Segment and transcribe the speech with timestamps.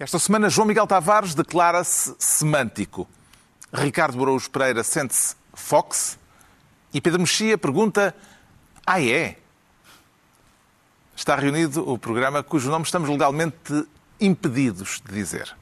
[0.00, 3.06] Esta semana, João Miguel Tavares declara-se semântico.
[3.70, 6.18] Ricardo Borouz Pereira sente-se Fox.
[6.90, 8.16] E Pedro Mexia pergunta:
[8.86, 9.36] Ah, é?
[11.14, 13.86] Está reunido o programa cujo nome estamos legalmente
[14.18, 15.54] impedidos de dizer.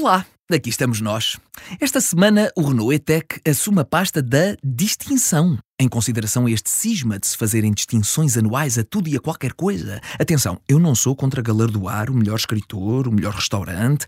[0.00, 1.36] Olá, aqui estamos nós.
[1.80, 5.58] Esta semana o Renault E-Tech assume a pasta da distinção.
[5.80, 10.00] Em consideração este cisma de se fazerem distinções anuais a tudo e a qualquer coisa.
[10.18, 14.04] Atenção, eu não sou contra galardoar o melhor escritor, o melhor restaurante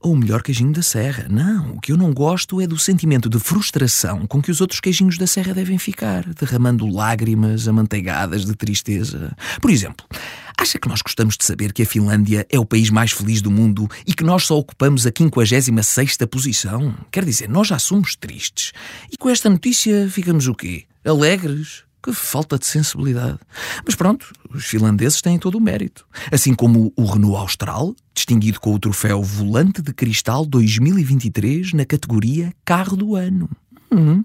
[0.00, 1.26] ou o melhor queijinho da serra.
[1.28, 4.78] Não, o que eu não gosto é do sentimento de frustração com que os outros
[4.78, 9.36] queijinhos da serra devem ficar, derramando lágrimas amanteigadas de tristeza.
[9.60, 10.06] Por exemplo,
[10.60, 13.50] Acha que nós gostamos de saber que a Finlândia é o país mais feliz do
[13.50, 16.94] mundo e que nós só ocupamos a 56ª posição?
[17.10, 18.70] Quer dizer, nós já somos tristes.
[19.10, 20.84] E com esta notícia ficamos o quê?
[21.04, 21.84] Alegres?
[22.02, 23.38] Que falta de sensibilidade.
[23.84, 26.06] Mas pronto, os finlandeses têm todo o mérito.
[26.32, 32.52] Assim como o Renault Austral, distinguido com o troféu Volante de Cristal 2023 na categoria
[32.64, 33.50] Carro do Ano.
[33.92, 34.24] Hum.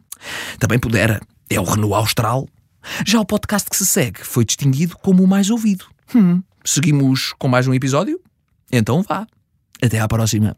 [0.57, 1.21] Também pudera.
[1.49, 2.47] É o Renault Austral.
[3.05, 5.85] Já o podcast que se segue foi distinguido como o mais ouvido.
[6.15, 6.41] Hum.
[6.63, 8.19] Seguimos com mais um episódio?
[8.71, 9.27] Então vá.
[9.81, 10.55] Até à próxima.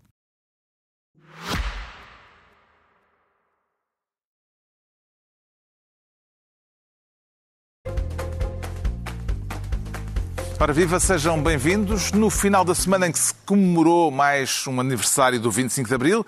[10.59, 12.11] Ora viva, sejam bem-vindos.
[12.11, 16.25] No final da semana em que se comemorou mais um aniversário do 25 de Abril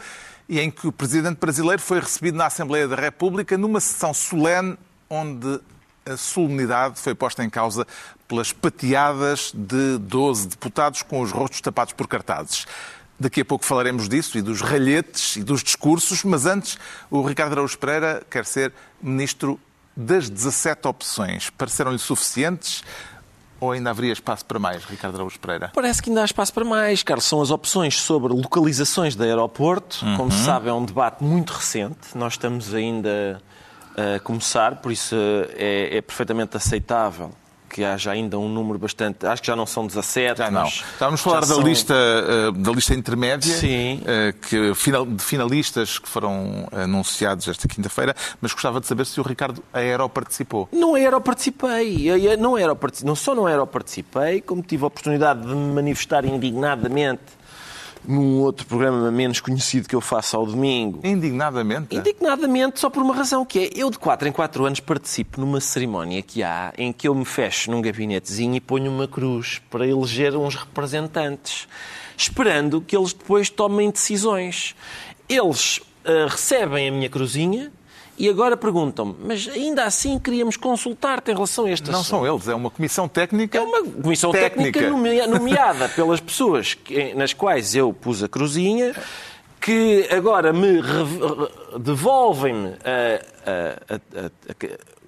[0.47, 4.77] e em que o presidente brasileiro foi recebido na Assembleia da República numa sessão solene
[5.09, 5.59] onde
[6.05, 7.87] a solenidade foi posta em causa
[8.27, 12.67] pelas pateadas de 12 deputados com os rostos tapados por cartazes.
[13.19, 16.77] Daqui a pouco falaremos disso e dos ralhetes e dos discursos, mas antes
[17.09, 19.59] o Ricardo Araújo Pereira quer ser ministro
[19.97, 21.49] das 17 opções.
[21.49, 22.83] Pareceram-lhe suficientes?
[23.59, 25.71] Ou ainda haveria espaço para mais, Ricardo Araújo Pereira?
[25.73, 27.25] Parece que ainda há espaço para mais, Carlos.
[27.25, 30.05] São as opções sobre localizações de aeroporto.
[30.05, 30.17] Uhum.
[30.17, 32.15] Como se sabe, é um debate muito recente.
[32.15, 33.41] Nós estamos ainda
[33.97, 35.15] a começar, por isso
[35.55, 37.31] é, é perfeitamente aceitável
[37.69, 39.25] que haja ainda um número bastante.
[39.25, 40.39] Acho que já não são 17.
[40.39, 40.65] Já não.
[40.65, 41.61] Estávamos a falar da, são...
[41.61, 44.01] lista, eh, da lista intermédia, Sim.
[44.05, 44.73] Eh, que,
[45.05, 50.67] de finalistas que foram anunciados esta quinta-feira, mas gostava de saber se o Ricardo aeroparticipou.
[50.71, 52.09] Não aeroparticipei.
[52.37, 53.07] Não, aeroparticipei.
[53.07, 57.38] não só não aeroparticipei, como tive a oportunidade de me manifestar indignadamente
[58.07, 60.99] num outro programa menos conhecido que eu faço ao domingo.
[61.03, 61.95] Indignadamente?
[61.95, 65.59] Indignadamente, só por uma razão, que é eu de 4 em 4 anos participo numa
[65.59, 69.87] cerimónia que há em que eu me fecho num gabinetezinho e ponho uma cruz para
[69.87, 71.67] eleger uns representantes,
[72.17, 74.75] esperando que eles depois tomem decisões.
[75.27, 77.71] Eles uh, recebem a minha cruzinha,
[78.19, 82.09] e agora perguntam-me, mas ainda assim queríamos consultar-te em relação a este Não assunto.
[82.09, 83.57] são eles, é uma comissão técnica.
[83.57, 86.77] É uma comissão técnica, técnica nomeada pelas pessoas
[87.15, 88.93] nas quais eu pus a cruzinha,
[89.61, 90.81] que agora me
[91.79, 94.53] devolvem-me a, a, a,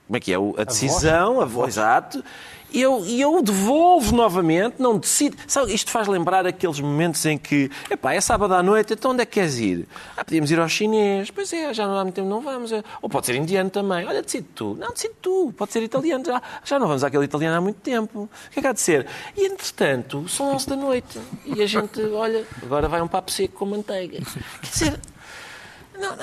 [0.07, 0.37] como é que é?
[0.57, 2.23] A decisão, a voz, exato,
[2.71, 5.37] e eu, eu devolvo novamente, não decido.
[5.47, 9.21] Sabe, isto faz lembrar aqueles momentos em que, epá, é sábado à noite, então onde
[9.21, 9.87] é que queres ir?
[10.15, 11.29] Ah, podíamos ir ao chinês.
[11.31, 12.71] Pois é, já não há muito tempo, não vamos.
[13.01, 14.05] Ou pode ser indiano também.
[14.07, 14.77] Olha, decide tu.
[14.79, 15.53] Não, decide tu.
[15.57, 16.23] Pode ser italiano.
[16.25, 18.29] Já, já não vamos àquele italiano há muito tempo.
[18.47, 19.07] O que é que há de ser?
[19.35, 21.19] E, entretanto, são 11 da noite.
[21.45, 24.19] E a gente, olha, agora vai um papo seco com manteiga.
[24.61, 24.99] Quer dizer,
[26.01, 26.15] não,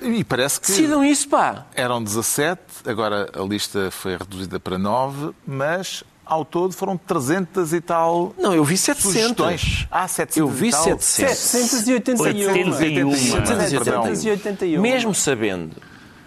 [0.00, 0.12] não.
[0.12, 0.68] E parece que.
[0.68, 1.66] Decidam isso, pá.
[1.74, 7.80] Eram 17, agora a lista foi reduzida para 9, mas ao todo foram 300 e
[7.80, 8.34] tal.
[8.38, 9.12] Não, eu vi 700.
[9.12, 9.86] Sugestões.
[9.90, 11.04] Ah, 700 Eu vi 700.
[11.36, 13.14] 781.
[13.14, 14.80] 781.
[14.82, 15.76] Mesmo sabendo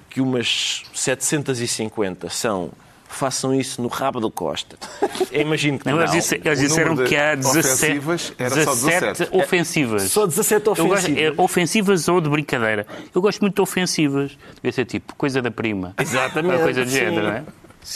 [0.10, 2.72] que umas 750 são
[3.10, 4.78] façam isso no rabo do Costa.
[5.32, 6.00] Eu imagino que não.
[6.00, 8.00] Eles, disse, eles disseram que há 17,
[8.38, 10.04] 17, ofensivas.
[10.04, 11.04] Só 17 ofensivas.
[11.04, 12.86] Gosto, é, ofensivas ou de brincadeira.
[13.14, 14.38] Eu gosto muito de ofensivas.
[14.56, 15.94] Devia ser tipo coisa da prima.
[16.00, 16.56] Exatamente.
[16.56, 17.44] Uma coisa de género, não é?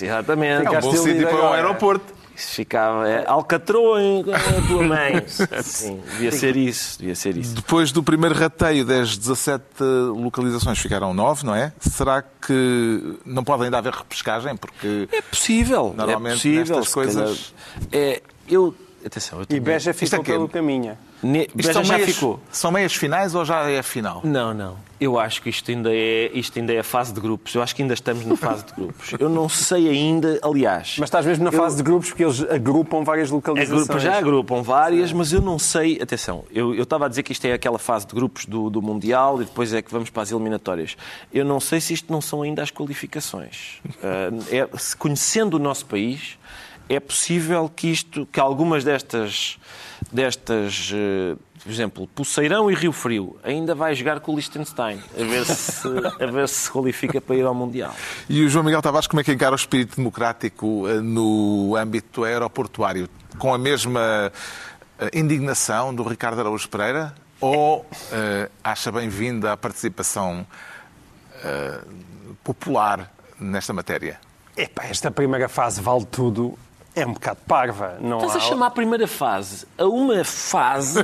[0.02, 0.66] Exatamente.
[0.66, 2.13] É um bom sítio para um aeroporto.
[2.36, 3.08] Isso ficava.
[3.08, 5.24] É, alcatroa a tua mãe.
[5.62, 6.98] Sim, devia ser isso.
[7.00, 7.56] Devia ser isso.
[7.56, 9.64] Depois do primeiro rateio das 17
[10.16, 11.72] localizações ficaram 9, não é?
[11.80, 14.56] Será que não pode ainda haver repescagem?
[14.58, 15.08] Porque.
[15.12, 15.94] É possível.
[15.96, 17.54] Normalmente é possível, nestas coisas.
[17.92, 18.76] É, eu.
[19.06, 20.98] Atenção, eu E Beja ficou é pelo caminho.
[21.24, 21.48] Ne...
[21.56, 22.40] Isto são, já meias, ficou.
[22.52, 24.22] são meias finais ou já é a final?
[24.24, 24.78] Não, não.
[25.00, 27.56] Eu acho que isto ainda, é, isto ainda é a fase de grupos.
[27.56, 29.14] Eu acho que ainda estamos na fase de grupos.
[29.20, 30.96] Eu não sei ainda, aliás.
[31.00, 33.84] Mas estás mesmo na fase de grupos porque eles agrupam várias localizações.
[33.84, 35.16] Agrupa, já agrupam várias, Sim.
[35.16, 36.00] mas eu não sei.
[36.02, 38.82] Atenção, eu, eu estava a dizer que isto é aquela fase de grupos do, do
[38.82, 40.96] Mundial e depois é que vamos para as eliminatórias.
[41.34, 43.82] Eu não sei se isto não são ainda as qualificações.
[43.86, 46.38] Uh, é, conhecendo o nosso país,
[46.90, 49.58] é possível que isto, que algumas destas,
[50.14, 55.24] destas uh, por exemplo, Poceirão e Rio Frio, ainda vai jogar com o Liechtenstein, a
[55.24, 55.88] ver se,
[56.22, 57.96] a ver se, qualifica para ir ao Mundial.
[58.30, 62.26] E o João Miguel Tavares, como é que encara o espírito democrático eh, no âmbito
[62.26, 63.10] aeroportuário?
[63.38, 64.30] Com a mesma
[65.00, 67.16] eh, indignação do Ricardo Araújo Pereira?
[67.40, 67.86] Ou uh,
[68.64, 70.46] acha bem-vinda a participação
[71.44, 74.20] uh, popular nesta matéria?
[74.56, 76.58] Epá, esta primeira fase vale tudo
[76.96, 77.98] é um bocado parva.
[78.00, 78.38] Não Estás há...
[78.38, 81.04] a chamar a primeira fase a uma fase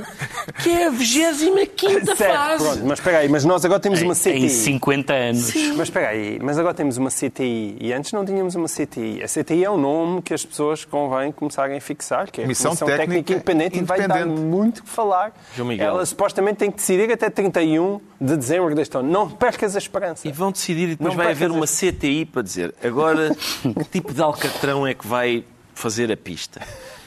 [0.62, 2.64] que é a 25 fase.
[2.64, 4.44] Pronto, mas espera aí, mas nós agora temos uma CTI.
[4.44, 5.44] Em 50 anos.
[5.44, 5.72] Sim.
[5.72, 9.22] Mas espera aí, mas agora temos uma CTI e antes não tínhamos uma CTI.
[9.22, 12.46] A CTI é um nome que as pessoas convém começarem a fixar, que é a
[12.46, 15.32] Comissão, Comissão Técnica, Técnica Independente, independente, e vai dar muito que falar.
[15.78, 19.10] Ela supostamente tem que decidir até 31 de dezembro deste ano.
[19.10, 20.26] Não percas a esperança.
[20.28, 24.12] E vão decidir e depois não vai haver uma CTI para dizer agora que tipo
[24.12, 25.44] de alcatrão é que vai
[25.80, 26.60] fazer a pista.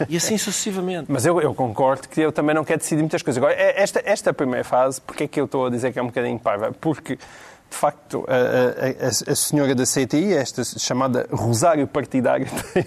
[0.10, 1.06] E assim sucessivamente.
[1.12, 3.42] Mas eu, eu, concordo que eu também não quero decidir muitas coisas.
[3.42, 6.02] Agora, é, esta, esta primeira fase, porque é que eu estou a dizer que é
[6.02, 6.72] um bocadinho parva?
[6.72, 12.86] Porque, de facto, a, a, a senhora da CTI, esta chamada Rosário Partidário, tem,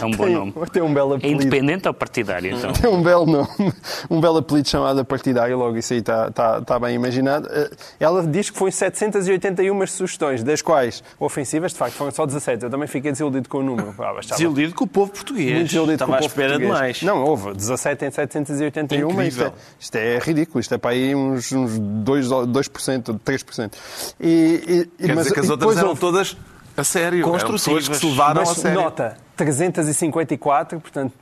[0.00, 0.52] é um bom tem, nome.
[0.72, 1.42] Tem um belo é apelido.
[1.42, 2.72] É independente ou partidário, então?
[2.74, 3.72] Tem um belo nome.
[4.10, 7.48] Um belo apelido chamado partidário, logo isso aí está, está, está bem imaginado.
[7.50, 7.70] Eh,
[8.00, 12.64] ela diz que foi 781 sugestões, das quais ofensivas, de facto, foram só 17.
[12.64, 13.94] Eu também fiquei desiludido com o número.
[13.98, 15.52] Ah, desiludido com o povo português.
[15.52, 16.98] Muito desiludido Estava com o povo à espera português.
[16.98, 17.02] demais.
[17.02, 19.22] Não, houve 17 em 781.
[19.22, 20.60] Isto é, isto é ridículo.
[20.60, 23.72] Isto é para aí uns, uns 2%, 2% 3%.
[24.20, 26.00] E, e, Quer mas, dizer que as outras eram houve...
[26.00, 26.36] todas
[26.76, 27.24] a sério.
[27.24, 27.88] Construtivas.
[27.88, 28.80] que se levaram mas, a sério.
[28.80, 31.12] Nota, 354, portanto,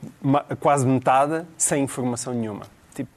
[0.59, 2.63] quase metade, sem informação nenhuma.
[2.93, 3.09] Tipo,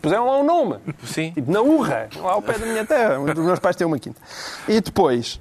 [0.00, 0.76] puseram lá um nome.
[1.04, 1.32] Sim.
[1.32, 3.98] Tipo, na urra, lá ao pé da minha terra, onde os meus pais têm uma
[3.98, 4.20] quinta.
[4.68, 5.40] E depois,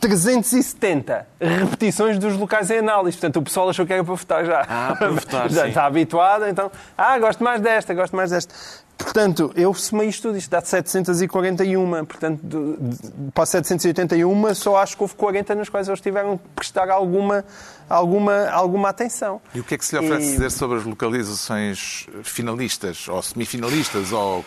[0.00, 3.16] 370 repetições dos locais em análise.
[3.16, 4.66] Portanto, o pessoal achou que era para votar já.
[4.68, 5.68] Ah, para votar, Já sim.
[5.68, 8.54] está habituado, então, ah, gosto mais desta, gosto mais desta.
[8.98, 12.04] Portanto, eu somei isto tudo, isto dá 741.
[12.04, 16.48] Portanto, de, de, para 781, só acho que houve 40 nas quais eles tiveram que
[16.54, 17.44] prestar alguma,
[17.88, 19.40] alguma, alguma atenção.
[19.54, 20.32] E o que é que se lhe oferece e...
[20.32, 24.44] dizer sobre as localizações finalistas, ou semifinalistas, ou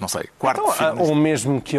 [0.00, 1.76] não sei, quarto então, Ou mesmo que,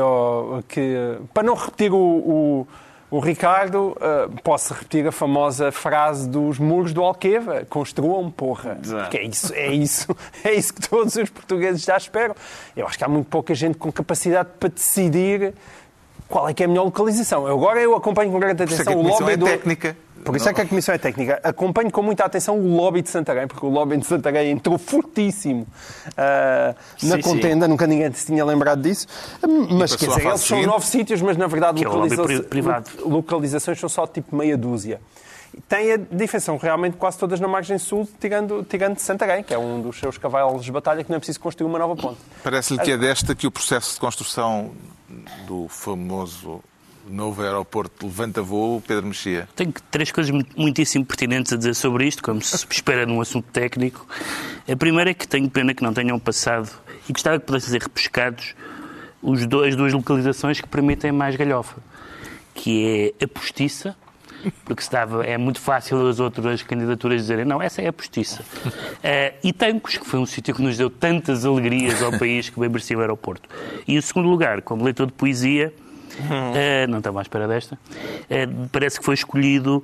[0.68, 2.68] que para não repetir o, o
[3.09, 8.77] o Ricardo, uh, posso repetir a famosa frase dos muros do Alqueva: construam, porra.
[8.81, 12.36] Porque é isso, é isso, é isso que todos os portugueses já esperam.
[12.75, 15.54] Eu acho que há muito pouca gente com capacidade para decidir
[16.28, 17.48] qual é que é a melhor localização.
[17.48, 19.46] Agora eu acompanho com grande atenção é o lobby é do...
[19.46, 19.98] técnica.
[20.24, 21.40] Por isso é que a Comissão é técnica.
[21.42, 25.62] Acompanho com muita atenção o lobby de Santarém, porque o lobby de Santarém entrou fortíssimo
[25.62, 27.72] uh, na sim, contenda, sim.
[27.72, 29.08] nunca ninguém se tinha lembrado disso.
[29.72, 32.84] Mas quer dizer, eles são nove sítios, mas na verdade localiza...
[33.06, 35.00] localizações são só tipo meia dúzia
[35.68, 39.82] tem a diferença realmente quase todas na margem sul, tirando, tirando Santarém, que é um
[39.82, 42.20] dos seus cavalos de batalha que não é preciso construir uma nova ponte.
[42.44, 44.72] Parece-lhe que é desta que o processo de construção
[45.48, 46.62] do famoso
[47.09, 49.48] novo aeroporto levanta voo, Pedro Mexia?
[49.56, 54.06] Tenho três coisas muitíssimo pertinentes a dizer sobre isto, como se espera num assunto técnico.
[54.69, 56.69] A primeira é que tenho pena que não tenham passado
[57.07, 58.56] e gostava que pudessem ser repescados
[59.21, 61.78] os dois, as duas localizações que permitem mais galhofa,
[62.54, 63.95] que é a postiça,
[64.66, 68.44] porque estava, é muito fácil as outras candidaturas dizerem não, essa é a postiça.
[68.66, 72.60] Uh, e Tancos, que foi um sítio que nos deu tantas alegrias ao país que
[72.60, 73.50] bem merecia o aeroporto.
[73.88, 75.74] E o segundo lugar, como leitor de poesia,
[76.20, 79.84] uh, não estava à espera desta, uh, parece que foi escolhido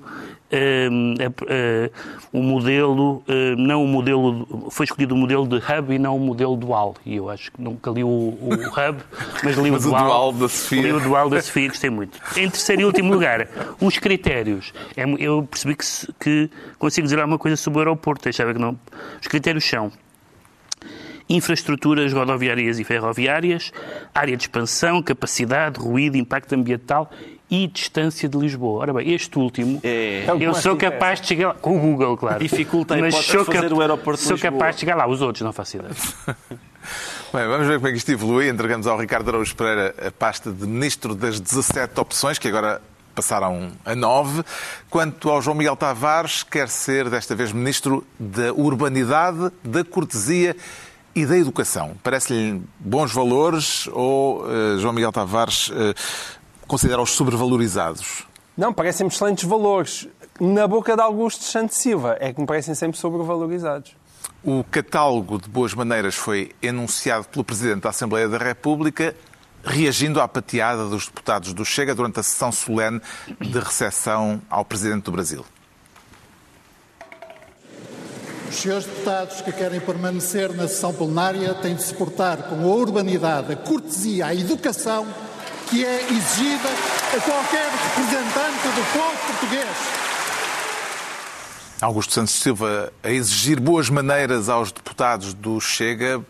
[2.31, 3.23] o modelo,
[3.57, 6.95] não o modelo, foi escolhido o modelo de hub e não o modelo dual.
[7.05, 9.03] E eu acho que nunca li o, o hub,
[9.43, 10.81] mas li mas o, dual, o dual da Sofia.
[10.81, 12.19] Li o dual da Sofia, gostei muito.
[12.37, 13.47] Em terceiro e último lugar,
[13.79, 14.73] os critérios.
[14.95, 15.85] É eu percebi que,
[16.19, 18.77] que consigo dizer alguma coisa sobre o aeroporto, achava que não.
[19.21, 19.91] Os critérios são
[21.29, 23.71] infraestruturas rodoviárias e ferroviárias,
[24.13, 27.09] área de expansão, capacidade, ruído, impacto ambiental
[27.53, 28.79] e distância de Lisboa.
[28.79, 30.25] Ora bem, este último, é.
[30.39, 32.39] eu sou capaz de chegar lá, com o Google, claro.
[32.39, 35.77] Dificulta mas sou fazer o aeroporto Sou capaz de chegar lá, os outros não faço
[35.77, 35.93] ideia.
[37.31, 38.49] Bem, vamos ver como é que isto evolui.
[38.49, 42.81] Entregamos ao Ricardo Araújo Pereira a pasta de Ministro das 17 opções, que agora
[43.13, 44.43] passaram a 9.
[44.89, 50.55] Quanto ao João Miguel Tavares, quer ser desta vez Ministro da Urbanidade, da Cortesia
[51.15, 51.95] E da educação?
[52.01, 55.93] Parece-lhe bons valores ou uh, João Miguel Tavares uh,
[56.73, 58.25] considera-os sobrevalorizados?
[58.57, 60.07] Não, parecem excelentes valores.
[60.39, 63.95] Na boca de Augusto Santos Silva é que me parecem sempre sobrevalorizados.
[64.43, 69.15] O catálogo de boas maneiras foi enunciado pelo Presidente da Assembleia da República,
[69.63, 72.99] reagindo à pateada dos deputados do Chega durante a sessão solene
[73.39, 75.45] de recepção ao Presidente do Brasil.
[78.49, 82.75] Os senhores deputados que querem permanecer na sessão plenária têm de se portar com a
[82.75, 85.05] urbanidade, a cortesia, a educação
[85.73, 86.69] que é exigida
[87.17, 89.67] a qualquer representante do povo português.
[91.81, 96.23] Augusto Santos Silva a exigir boas maneiras aos deputados do Chega,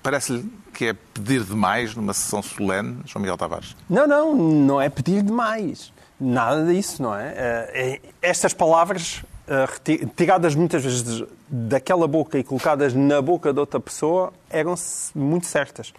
[0.00, 3.74] parece-lhe que é pedir demais numa sessão solene, João Miguel Tavares?
[3.90, 5.92] Não, não, não é pedir demais.
[6.20, 7.34] Nada disso, não é?
[7.36, 13.58] Eh, é estas palavras uh, tiradas muitas vezes daquela boca e colocadas na boca de
[13.58, 14.76] outra pessoa, eram
[15.16, 15.92] muito certas.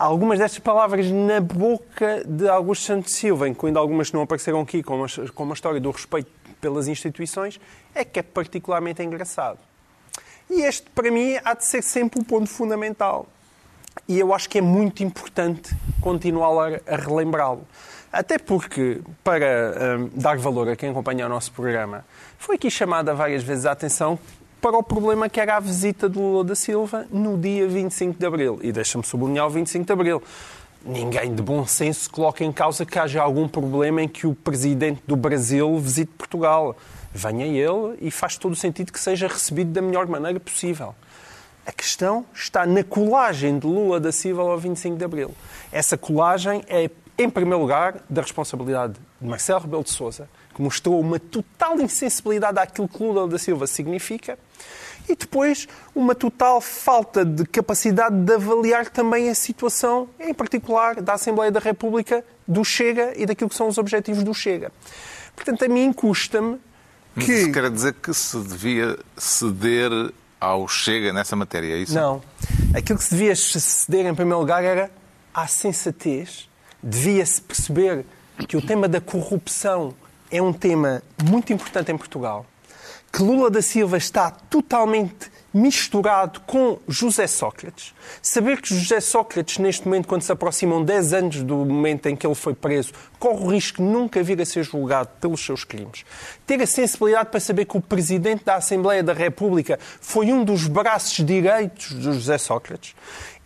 [0.00, 4.82] Algumas destas palavras na boca de Augusto Santos Silva, incluindo algumas que não apareceram aqui,
[4.82, 7.60] como a, como a história do respeito pelas instituições,
[7.94, 9.58] é que é particularmente engraçado.
[10.48, 13.26] E este, para mim, há de ser sempre o um ponto fundamental.
[14.08, 17.68] E eu acho que é muito importante continuar a relembrá-lo.
[18.10, 22.06] Até porque, para um, dar valor a quem acompanha o nosso programa,
[22.38, 24.18] foi aqui chamada várias vezes a atenção
[24.60, 28.26] para o problema que era a visita de Lula da Silva no dia 25 de
[28.26, 28.58] Abril.
[28.62, 30.22] E deixa-me sublinhar o 25 de Abril.
[30.84, 35.02] Ninguém de bom senso coloca em causa que haja algum problema em que o presidente
[35.06, 36.76] do Brasil visite Portugal.
[37.12, 40.94] Venha ele e faz todo o sentido que seja recebido da melhor maneira possível.
[41.66, 45.34] A questão está na colagem de Lula da Silva ao 25 de Abril.
[45.70, 50.98] Essa colagem é, em primeiro lugar, da responsabilidade de Marcelo Rebelo de Sousa, que mostrou
[50.98, 54.38] uma total insensibilidade àquilo que Lula da Silva significa,
[55.10, 61.14] e depois uma total falta de capacidade de avaliar também a situação, em particular da
[61.14, 64.72] Assembleia da República, do Chega e daquilo que são os objetivos do Chega.
[65.34, 66.58] Portanto, a mim custa-me
[67.18, 67.32] que...
[67.32, 69.90] Isso quer dizer que se devia ceder
[70.40, 71.94] ao Chega nessa matéria, é isso?
[71.94, 72.22] Não.
[72.74, 74.90] Aquilo que se devia ceder, em primeiro lugar, era
[75.34, 76.48] à sensatez.
[76.82, 78.04] Devia-se perceber
[78.48, 79.94] que o tema da corrupção
[80.30, 82.46] é um tema muito importante em Portugal,
[83.12, 87.92] que Lula da Silva está totalmente misturado com José Sócrates.
[88.22, 92.24] Saber que José Sócrates, neste momento, quando se aproximam 10 anos do momento em que
[92.26, 96.04] ele foi preso, corre o risco de nunca vir a ser julgado pelos seus crimes.
[96.46, 100.68] Ter a sensibilidade para saber que o Presidente da Assembleia da República foi um dos
[100.68, 102.94] braços direitos de José Sócrates.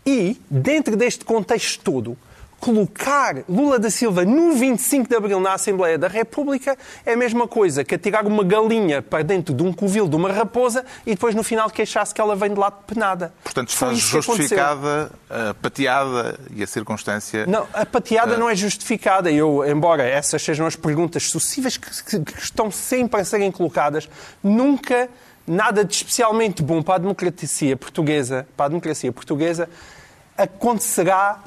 [0.04, 2.18] E, dentro deste contexto todo,
[2.64, 7.46] colocar Lula da Silva no 25 de Abril na Assembleia da República é a mesma
[7.46, 11.34] coisa que atirar uma galinha para dentro de um covil de uma raposa e depois
[11.34, 13.34] no final queixar-se que ela vem de lado de penada.
[13.44, 17.44] Portanto, está justificada a pateada e a circunstância...
[17.44, 18.38] Não, a pateada uh...
[18.38, 19.30] não é justificada.
[19.30, 24.08] Eu, embora essas sejam as perguntas sucessivas que, que, que estão sempre a serem colocadas,
[24.42, 25.10] nunca
[25.46, 29.68] nada de especialmente bom para a democracia portuguesa, para a democracia portuguesa
[30.34, 31.42] acontecerá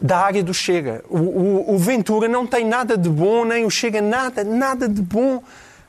[0.00, 1.04] da área do Chega.
[1.08, 5.02] O, o, o, Ventura não tem nada de bom, nem o Chega nada, nada de
[5.02, 5.42] bom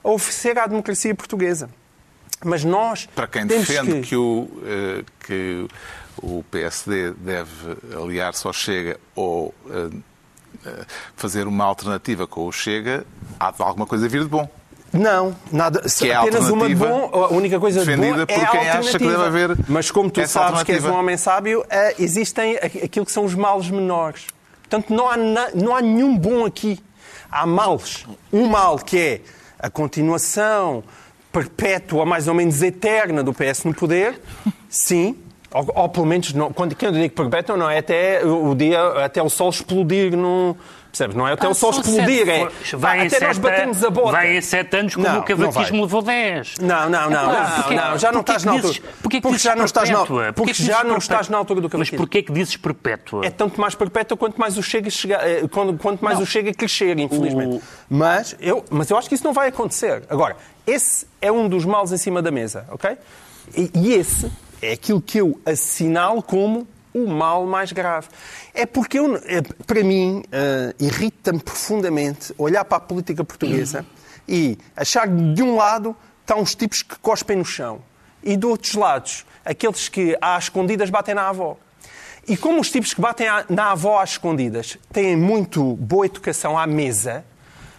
[0.04, 1.70] a oferecer à democracia portuguesa.
[2.44, 3.08] Mas nós.
[3.14, 4.10] Para quem defende que...
[4.10, 5.68] Que, o, eh, que
[6.22, 9.90] o PSD deve aliar-se ao Chega ou eh,
[10.66, 10.86] eh,
[11.16, 13.06] fazer uma alternativa com o Chega,
[13.40, 14.50] há alguma coisa a vir de bom.
[14.92, 15.82] Não, nada.
[15.82, 17.10] Que é apenas uma de bom.
[17.14, 19.58] A única coisa de bom é por quem acha que deve haver.
[19.68, 23.36] Mas como tu sabes que és um homem sábio, eh, existem aquilo que são os
[23.36, 24.26] males menores.
[24.62, 25.18] Portanto, não há,
[25.54, 26.80] não há nenhum bom aqui.
[27.32, 28.06] Há males.
[28.32, 29.22] Um mal que é
[29.60, 30.84] a continuação
[31.32, 34.20] perpétua, mais ou menos eterna, do PS no poder.
[34.70, 35.16] Sim,
[35.52, 38.80] ou, ou, pelo menos, não, quando, quando eu digo perpétua, não é até o dia,
[39.04, 40.56] até o sol explodir num,
[40.92, 41.16] Percebes?
[41.16, 42.48] Não é até ah, o sol explodir, é.
[42.76, 44.12] Vai até nós batemos a bota.
[44.12, 46.56] Vai em sete anos como não, o cavaquismo levou dez.
[46.60, 47.30] Não, não, não.
[47.30, 48.80] Ah, não, não, já não estás na altura.
[49.02, 50.34] Porquê porque já não estás na altura.
[50.34, 51.98] Porque já não estás na altura do cavaquismo.
[51.98, 53.26] Mas porquê que dizes perpétua?
[53.26, 56.24] É tanto mais perpétua quanto mais o chega, chega eh, quanto mais não.
[56.24, 57.58] o chega crescer, infelizmente.
[57.58, 57.62] O...
[57.90, 60.04] Mas, eu, mas eu acho que isso não vai acontecer.
[60.10, 62.98] Agora, esse é um dos males em cima da mesa, ok?
[63.56, 64.32] E, e esse
[64.62, 66.68] é aquilo que eu assinalo como
[67.06, 68.08] o mal mais grave.
[68.54, 73.86] É porque, eu, é, para mim, uh, irrita-me profundamente olhar para a política portuguesa
[74.28, 77.82] e achar que, de um lado, estão os tipos que cospem no chão
[78.24, 81.58] e, de outros lados, aqueles que, às escondidas, batem na avó.
[82.28, 86.68] E como os tipos que batem na avó às escondidas têm muito boa educação à
[86.68, 87.26] mesa,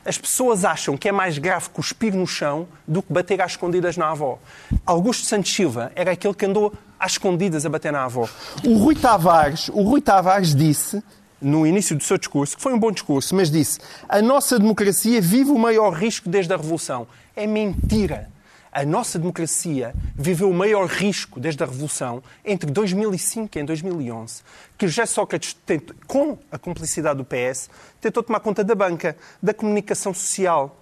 [0.04, 3.96] as pessoas acham que é mais grave cuspir no chão do que bater às escondidas
[3.96, 4.38] na avó.
[4.84, 8.28] Augusto Santos Silva era aquele que andou às escondidas a bater na avó.
[8.64, 11.02] O Rui Tavares, o Rui Tavares disse
[11.40, 15.20] no início do seu discurso, que foi um bom discurso, mas disse: a nossa democracia
[15.20, 17.06] vive o maior risco desde a Revolução.
[17.34, 18.28] É mentira.
[18.72, 24.42] A nossa democracia viveu o maior risco desde a Revolução entre 2005 e 2011,
[24.78, 27.68] que José Sócrates, tentou, com a cumplicidade do PS,
[28.00, 30.76] tentou tomar conta da banca, da comunicação social,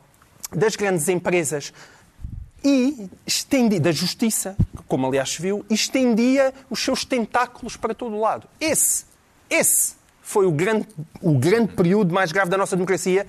[0.52, 1.72] das grandes empresas
[2.64, 8.20] e estendia, da justiça, como aliás se viu, estendia os seus tentáculos para todo o
[8.20, 8.48] lado.
[8.60, 9.04] Esse,
[9.48, 10.86] esse foi o grande,
[11.22, 13.26] o grande período mais grave da nossa democracia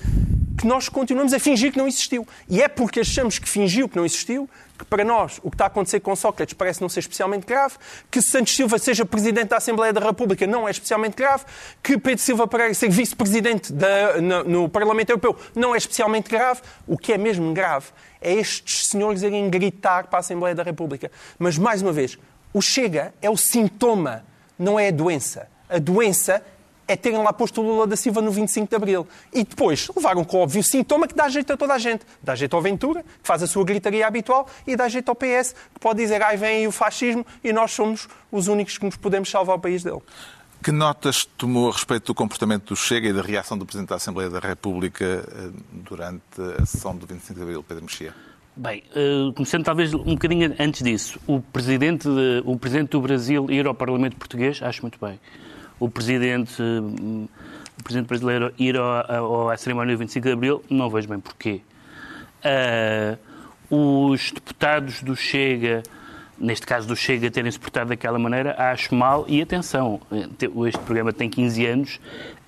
[0.60, 2.28] que nós continuamos a fingir que não existiu.
[2.50, 5.66] E é porque achamos que fingiu que não existiu que para nós o que está
[5.66, 7.76] a acontecer com Sócrates parece não ser especialmente grave,
[8.12, 11.46] que Santos Silva seja Presidente da Assembleia da República não é especialmente grave,
[11.82, 13.74] que Pedro Silva Pereira ser Vice-Presidente
[14.22, 16.62] no, no Parlamento Europeu não é especialmente grave.
[16.86, 17.88] O que é mesmo grave
[18.22, 21.10] é estes senhores irem gritar para a Assembleia da República.
[21.38, 22.18] Mas, mais uma vez,
[22.54, 24.26] o Chega é o sintoma,
[24.58, 25.48] não é a doença.
[25.70, 26.44] A doença
[26.90, 29.08] é terem lá posto o Lula da Silva no 25 de Abril.
[29.32, 32.04] E depois levaram com o óbvio sintoma que dá jeito a toda a gente.
[32.22, 35.54] Dá jeito ao Ventura, que faz a sua gritaria habitual, e dá jeito ao PS,
[35.72, 38.98] que pode dizer, ai, vem aí o fascismo, e nós somos os únicos que nos
[38.98, 40.02] podemos salvar o país dele.
[40.64, 43.96] Que notas tomou a respeito do comportamento do Chega e da reação do Presidente da
[43.96, 46.22] Assembleia da República eh, durante
[46.60, 48.14] a sessão do 25 de Abril, Pedro Mexia?
[48.58, 53.50] Bem, uh, começando talvez um bocadinho antes disso, o presidente, de, o presidente do Brasil
[53.50, 55.20] ir ao Parlamento Português, acho muito bem
[55.80, 61.08] o presidente, o presidente brasileiro ir ao, à cerimónia do 25 de Abril, não vejo
[61.08, 61.62] bem porquê.
[62.44, 63.18] Uh,
[64.14, 65.84] os deputados do Chega,
[66.38, 69.26] neste caso do Chega, terem se portado daquela maneira, acho mal.
[69.28, 70.02] E atenção,
[70.68, 72.00] este programa tem 15 anos,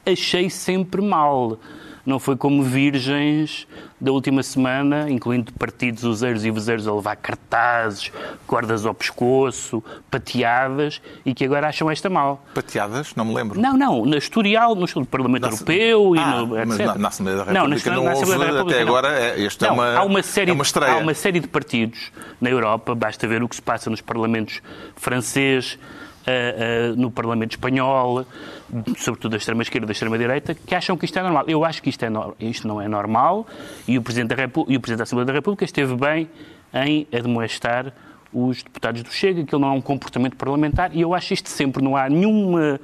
[0.06, 1.60] achei sempre mal
[2.06, 3.68] não foi como virgens
[4.00, 8.12] da última semana, incluindo partidos useiros e vezeiros a levar cartazes,
[8.48, 12.44] cordas ao pescoço, pateadas, e que agora acham esta mal.
[12.54, 13.14] Pateadas?
[13.16, 13.60] Não me lembro.
[13.62, 16.86] Não, não, na historial, no Parlamento na, Europeu ah, e no, etc.
[16.86, 18.92] Na, na Assembleia da República não, na, na Assembleia da República, até não.
[18.92, 20.94] agora, é, é não, é uma, há uma série, é uma estreia.
[20.94, 24.62] Há uma série de partidos na Europa, basta ver o que se passa nos parlamentos
[24.96, 25.78] francês,
[26.22, 28.26] uh, no Parlamento Espanhol,
[28.98, 31.46] sobretudo da extrema-esquerda e da extrema-direita, que acham que isto é normal.
[31.48, 32.36] Eu acho que isto, é no...
[32.40, 33.48] isto não é normal
[33.88, 36.30] e o, Presidente da e o Presidente da Assembleia da República esteve bem
[36.74, 37.94] em admoestar
[38.34, 41.50] os deputados do Chega, que ele não é um comportamento parlamentar, e eu acho isto
[41.50, 42.80] sempre, não há nenhuma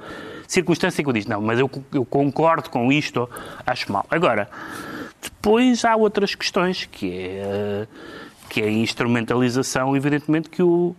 [0.46, 3.28] circunstância que eu diz, não, mas eu, eu concordo com isto,
[3.66, 4.04] acho mal.
[4.10, 4.48] Agora,
[5.22, 7.86] depois há outras questões, que é,
[8.48, 10.94] que é a instrumentalização, evidentemente, que o,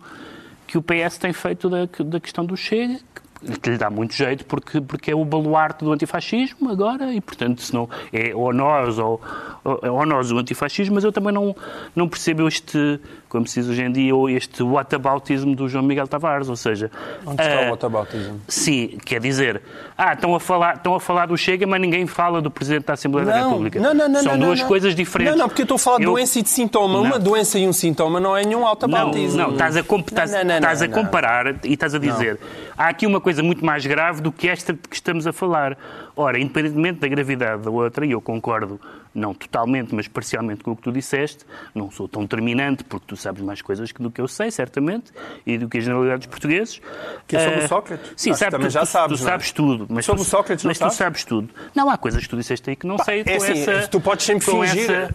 [0.70, 3.00] que o PS tem feito da, da questão do Chega,
[3.62, 7.62] que lhe dá muito jeito porque, porque é o baluarte do antifascismo agora e, portanto,
[7.62, 9.20] se não é ou nós ou,
[9.64, 11.54] ou, ou nós o antifascismo, mas eu também não,
[11.94, 16.48] não percebo este, como se diz hoje em dia, este whataboutismo do João Miguel Tavares,
[16.48, 16.90] ou seja...
[17.24, 18.40] Onde está uh, o whataboutismo?
[18.48, 19.62] Sim, quer dizer,
[19.96, 22.94] ah, estão a, falar, estão a falar do Chega, mas ninguém fala do Presidente da
[22.94, 23.80] Assembleia não, da República.
[23.80, 24.22] Não, não, não.
[24.22, 25.32] São não, duas não, coisas diferentes.
[25.32, 26.12] Não, não, porque eu estou a falar de eu...
[26.12, 26.94] doença e de sintoma.
[26.94, 27.02] Não.
[27.04, 29.38] Uma doença e um sintoma não é nenhum whataboutismo.
[29.38, 32.38] Não, não, estás a, estás, estás a comparar e estás a dizer,
[32.76, 35.76] há aqui uma coisa muito mais grave do que esta de que estamos a falar.
[36.16, 38.80] Ora, independentemente da gravidade da outra, e eu concordo
[39.14, 43.16] não totalmente, mas parcialmente com o que tu disseste, não sou tão determinante, porque tu
[43.16, 45.12] sabes mais coisas do que eu sei, certamente,
[45.44, 46.80] e do que a generalidade dos portugueses.
[47.26, 48.12] Que é sobre o ah, Sócrates?
[48.16, 49.86] Sim, sabe, também tu, já sabes, tu, tu sabes tudo.
[49.88, 51.48] Mas sobre tu, o Sócrates Mas não tu sabes tudo.
[51.74, 53.88] Não, há coisas que tu disseste aí que não Pá, sei é com assim, essa...
[53.88, 54.90] Tu podes sempre fingir...
[54.90, 55.14] Essa,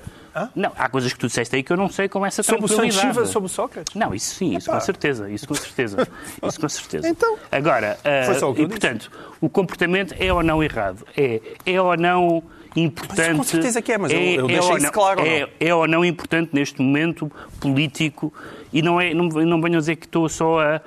[0.55, 2.95] não, há coisas que tu disseste aí que eu não sei com essa sobre tranquilidade.
[2.95, 3.95] Sobre o Santos sobre o Sócrates?
[3.95, 4.79] Não, isso sim, isso Epá.
[4.79, 6.07] com certeza, isso com certeza.
[6.45, 7.07] Isso com certeza.
[7.07, 11.05] Então, Agora, uh, e portanto, o comportamento é ou não errado?
[11.17, 12.43] É, é ou não
[12.75, 13.29] importante.
[13.29, 15.21] Mas com certeza que é, mas é, eu, eu é deixei isso claro.
[15.21, 18.33] É, ou é ou não importante neste momento político
[18.73, 20.81] e não, é, não, não venham dizer que estou só a,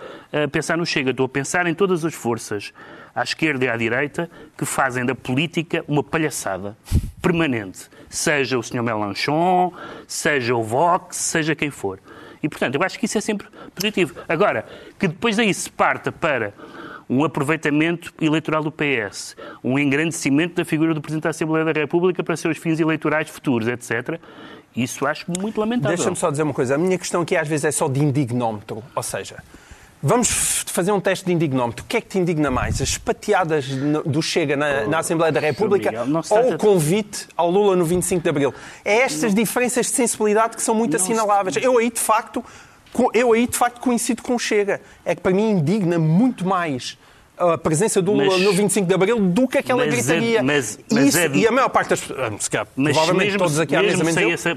[0.44, 2.72] a pensar no Chega, estou a pensar em todas as forças
[3.14, 6.76] à esquerda e à direita que fazem da política uma palhaçada
[7.20, 7.88] permanente.
[8.08, 8.82] Seja o Sr.
[8.82, 9.72] Melanchon,
[10.06, 11.98] seja o Vox, seja quem for.
[12.42, 14.14] E, portanto, eu acho que isso é sempre positivo.
[14.28, 14.64] Agora,
[14.98, 16.54] que depois daí se parta para
[17.08, 22.22] um aproveitamento eleitoral do PS, um engrandecimento da figura do Presidente da Assembleia da República
[22.22, 24.20] para seus fins eleitorais futuros, etc.
[24.76, 25.96] Isso acho muito lamentável.
[25.96, 26.74] Deixa-me só dizer uma coisa.
[26.74, 28.82] A minha questão aqui às vezes é só de indignómetro.
[28.94, 29.36] Ou seja,
[30.00, 31.84] Vamos fazer um teste de indignómetro.
[31.84, 32.80] O que é que te indigna mais?
[32.80, 35.90] As pateadas do Chega na, na Assembleia da República
[36.30, 38.54] ou o convite ao Lula no 25 de Abril?
[38.84, 41.56] É estas diferenças de sensibilidade que são muito assinaláveis.
[41.56, 42.44] Eu aí, de facto,
[43.14, 44.80] eu aí, de facto, coincido com o Chega.
[45.04, 46.98] É que para mim indigna muito mais
[47.36, 50.42] a presença do Lula Mas- no 25 de Abril do que aquela Mas é- gritaria.
[50.42, 52.32] mas- mas Isso- é- E a maior parte das pessoas,
[52.76, 54.48] Mas provavelmente mesmo- todos aqui à mesmo mesa, esse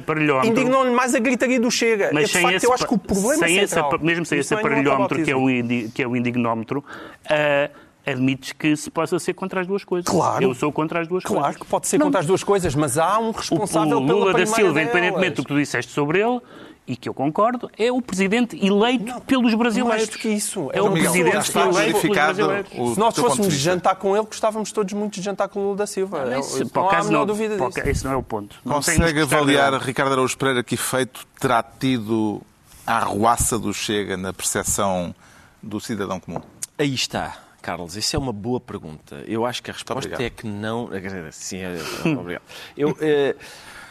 [0.45, 2.09] indignam-lhe mais a gritaria do Chega.
[2.11, 3.99] Mas É, de facto, esse, eu acho que o problema sem é esse, central.
[4.01, 5.45] mesmo sem esse é aparelhómetro, que é, o
[5.93, 6.83] que é o indignómetro,
[7.29, 7.69] ah,
[8.03, 10.09] admites que se possa ser contra as duas coisas.
[10.11, 10.43] Claro.
[10.43, 11.61] Eu sou contra as duas Claro coisas.
[11.61, 12.07] que pode ser Não.
[12.07, 14.83] contra as duas coisas, mas há um O, responsável o pela Lula da Silva, delas.
[14.89, 16.39] independentemente do que tu disseste sobre ele,
[16.87, 19.89] e que eu concordo, é o presidente eleito pelos brasileiros.
[19.97, 20.69] Mais do que isso.
[20.73, 22.71] É uma o Miguel, presidente eleito pelos brasileiros.
[22.77, 25.77] o Se nós fôssemos jantar com ele, gostávamos todos muito de jantar com o Lula
[25.77, 26.25] da Silva.
[26.25, 27.69] Não, Eu- isso, não há a não, dúvida disso.
[27.71, 28.57] ca- esse não é o ponto.
[28.65, 29.73] Não Consegue avaliar.
[29.81, 32.41] Ricardo Araújo Pereira, que efeito terá tido
[32.85, 35.13] a arruaça do Chega na percepção
[35.61, 36.41] do cidadão comum?
[36.77, 37.95] Aí está, Carlos.
[37.95, 39.23] Isso é uma boa pergunta.
[39.27, 40.89] Eu acho que a resposta é que não.
[41.31, 41.77] Sim, é-
[42.19, 42.41] obrigado.
[42.75, 43.35] Eu, eh,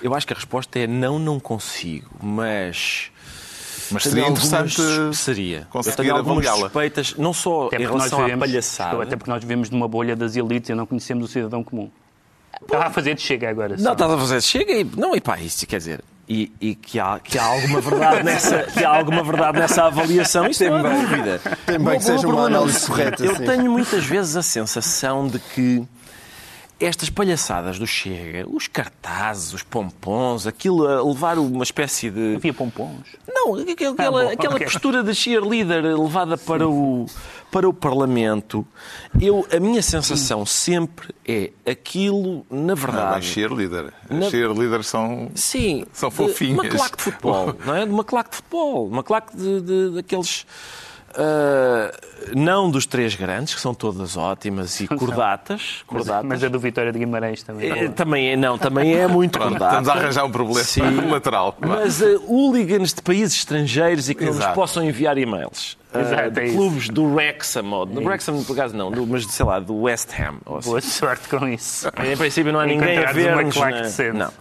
[0.02, 3.10] eu acho que a resposta é não, não consigo, mas.
[3.92, 4.80] Mas seria interessante
[5.16, 5.58] Seria.
[5.60, 6.68] Eu conseguir tenho algumas avaliá-la.
[6.68, 9.02] suspeitas, não só Até em relação à vivemos, palhaçada.
[9.02, 11.90] até porque nós vivemos numa bolha das elites e não conhecemos o cidadão comum.
[12.62, 13.76] Estava a fazer de chega agora.
[13.78, 14.42] Não, estás a fazer.
[14.42, 14.84] Chega e.
[14.84, 16.04] Não, e pá, isso quer dizer.
[16.28, 20.46] E, e que, há, que há alguma verdade nessa, que há alguma verdade nessa avaliação,
[20.46, 21.00] isso não Tem bem.
[21.02, 21.40] dúvida.
[21.66, 23.44] Tem bem que seja uma análise correta, Eu sim.
[23.44, 25.82] tenho muitas vezes a sensação de que
[26.80, 32.36] estas palhaçadas do Chega, os cartazes, os pompons, aquilo a levar uma espécie de.
[32.36, 33.04] Havia pompons.
[33.28, 37.06] Não, aquela, Ah, aquela postura de cheerleader levada para o,
[37.50, 38.66] para o Parlamento,
[39.20, 43.26] eu, a minha sensação sempre é aquilo, na Não, é verdade.
[43.26, 43.92] cheerleader.
[44.08, 45.30] Na- Cheerleaders são...
[45.34, 46.58] Sim, São de fofinhas.
[46.58, 47.84] Uma claque de futebol, não é?
[47.86, 50.46] De uma claque de futebol, uma claque de, de- daqueles.
[51.14, 51.90] Ah,
[52.34, 55.82] não dos três grandes, que são todas ótimas e cordatas.
[55.90, 56.26] Mas, cordatas.
[56.28, 57.70] mas a do Vitória de Guimarães também.
[57.70, 59.78] É, também é, não, também é muito Pronto, cordata.
[59.78, 61.10] estamos a arranjar um problema Sim.
[61.10, 61.56] lateral.
[61.60, 64.54] Mas uh, hooligans de países estrangeiros e que não nos Exato.
[64.54, 65.78] possam enviar e-mails.
[65.92, 66.56] Uh, Exato, de é isso.
[66.56, 70.08] clubes do Wrexham, ou, do Wrexham, por acaso não, do, mas sei lá, do West
[70.18, 70.36] Ham.
[70.46, 70.68] ou assim.
[70.70, 71.88] Boa sorte com isso.
[71.88, 73.12] Em princípio não há ninguém a
[73.50, 74.16] claque na- decente.
[74.16, 74.32] Não.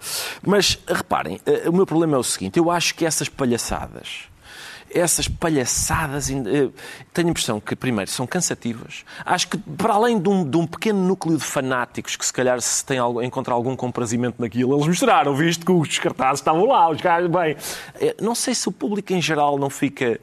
[0.45, 4.29] Mas reparem, eh, o meu problema é o seguinte: eu acho que essas palhaçadas,
[4.93, 6.69] essas palhaçadas, eh,
[7.13, 9.03] tenho a impressão que, primeiro, são cansativas.
[9.25, 12.59] Acho que, para além de um, de um pequeno núcleo de fanáticos que, se calhar,
[12.61, 16.89] se tem algo, encontrar algum comprazimento naquilo, eles mostraram, visto que os cartazes estavam lá,
[16.89, 17.55] os caras, bem.
[17.95, 20.19] eh, Não sei se o público em geral não fica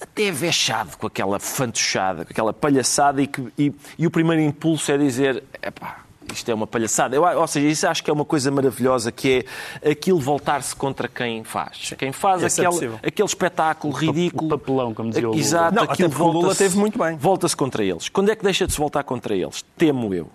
[0.00, 4.90] até vexado com aquela fantochada, com aquela palhaçada e, que, e, e o primeiro impulso
[4.90, 5.98] é dizer, epá,
[6.32, 7.16] isto é uma palhaçada.
[7.16, 9.44] Eu, ou seja, isso acho que é uma coisa maravilhosa, que
[9.82, 11.92] é aquilo voltar-se contra quem faz.
[11.98, 14.46] Quem faz Isso é aquele, aquele espetáculo ridículo.
[14.46, 15.40] o papelão, como dizia o Lula.
[15.40, 17.16] Exato, Não, aquilo Lula teve muito bem.
[17.16, 18.08] Volta-se contra eles.
[18.08, 19.64] Quando é que deixa de se voltar contra eles?
[19.76, 20.28] Temo eu.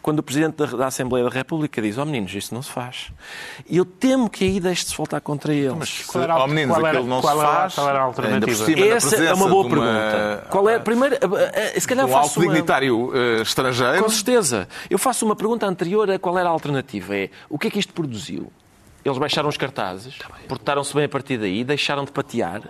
[0.00, 3.10] Quando o Presidente da, da Assembleia da República diz, ó meninos, isso não se faz.
[3.68, 5.76] E eu temo que aí deixe de se voltar contra eles.
[5.76, 7.74] Mas, Qual era a- ao meninos, qual era- aquilo não qual se era- faz.
[7.74, 8.64] qual era a alternativa?
[8.64, 10.46] cima, Essa é uma boa de pergunta.
[10.50, 11.16] Qual é a primeira?
[11.16, 12.46] eh, eh, Se calhar um faço alto uma...
[12.52, 14.02] dignitário eh, estrangeiro.
[14.02, 14.68] Com certeza.
[14.88, 17.14] Eu faço uma pergunta anterior a qual era a alternativa.
[17.16, 18.50] É o que é que isto produziu?
[19.04, 22.62] Eles baixaram os cartazes, portaram-se bem a partir daí, deixaram de patear.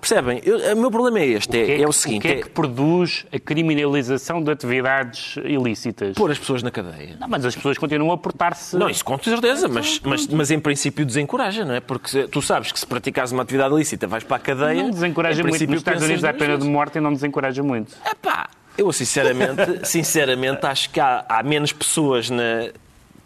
[0.00, 0.40] Percebem?
[0.44, 1.66] Eu- o meu problema é este, é, Oh.
[1.66, 6.14] que é que- o seguinte, que é é que produz a criminalização de atividades ilícitas?
[6.14, 7.16] pôr as pessoas na cadeia.
[7.18, 8.76] Não, mas as pessoas continuam a portar-se...
[8.76, 11.80] Não, isso com certeza, mas, mas, mas em princípio desencoraja, não é?
[11.80, 14.82] Porque tu sabes que se praticares uma atividade ilícita vais para a cadeia.
[14.82, 15.66] Não desencoraja muito.
[15.68, 17.94] Nos Estados Unidos há pena de morte e não desencoraja muito.
[18.04, 22.70] Epá, eu sinceramente, sinceramente acho que há, há menos pessoas na.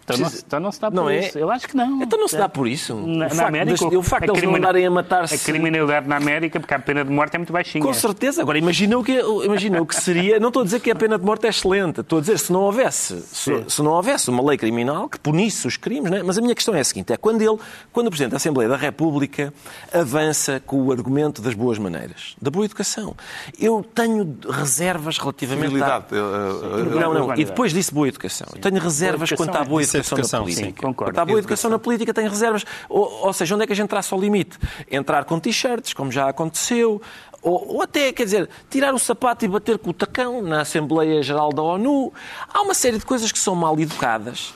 [0.04, 1.18] Então não, se- então não se dá por Não é?
[1.20, 1.38] isso.
[1.38, 2.02] Eu acho que não.
[2.02, 2.94] Então não se dá por isso.
[2.94, 5.34] Na, o na América, de, o facto de eles não andarem a matar-se.
[5.34, 7.82] A criminalidade na América, porque a pena de morte é muito baixinha.
[7.84, 8.42] Com certeza.
[8.42, 9.12] Agora, imagina o, que,
[9.44, 10.40] imagina o que seria.
[10.40, 12.00] Não estou a dizer que a pena de morte é excelente.
[12.00, 15.66] Estou a dizer se não houvesse, se, se não houvesse uma lei criminal que punisse
[15.66, 16.10] os crimes.
[16.10, 16.22] Não é?
[16.22, 17.56] Mas a minha questão é a seguinte: é quando ele,
[17.92, 19.52] quando o Presidente da Assembleia da República
[19.92, 23.14] avança com o argumento das boas maneiras, da boa educação.
[23.58, 26.06] Eu tenho reservas relativamente Civilidade.
[26.12, 26.98] à.
[27.00, 27.34] Não, não.
[27.36, 28.46] E depois disse boa educação.
[28.54, 30.66] Eu tenho reservas educação quanto à é- boa isso é educação, educação, na política.
[30.66, 31.20] sim, concordo.
[31.20, 32.64] À boa educação na política, tenho reservas.
[32.88, 34.59] Ou, ou seja, onde é que a gente traça o limite?
[34.90, 37.00] Entrar com t-shirts, como já aconteceu,
[37.42, 41.22] ou, ou até, quer dizer, tirar o sapato e bater com o tacão na Assembleia
[41.22, 42.12] Geral da ONU.
[42.52, 44.55] Há uma série de coisas que são mal educadas.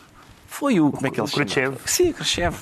[0.59, 0.91] Foi o.
[0.91, 1.45] Como é que ele O se chama?
[1.45, 1.77] Khrushchev.
[1.85, 2.57] Sim, Khrushchev.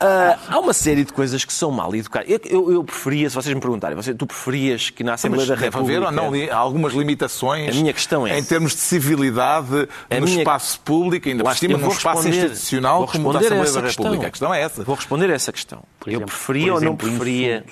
[0.00, 2.28] Ah, há uma série de coisas que são mal educadas.
[2.28, 5.48] Eu, eu, eu preferia, se vocês me perguntarem, você, tu preferias que na Assembleia Mas
[5.48, 5.98] da deve República.
[5.98, 10.14] haver ou não li- algumas limitações A minha questão é em termos de civilidade A
[10.20, 13.62] no minha- espaço público, ainda Lá por cima num espaço institucional vou como da Assembleia
[13.62, 14.04] essa da questão.
[14.04, 14.26] República.
[14.26, 14.82] A questão é essa.
[14.84, 15.82] Vou responder a essa questão.
[16.06, 17.64] eu exemplo- preferia por ou não preferia.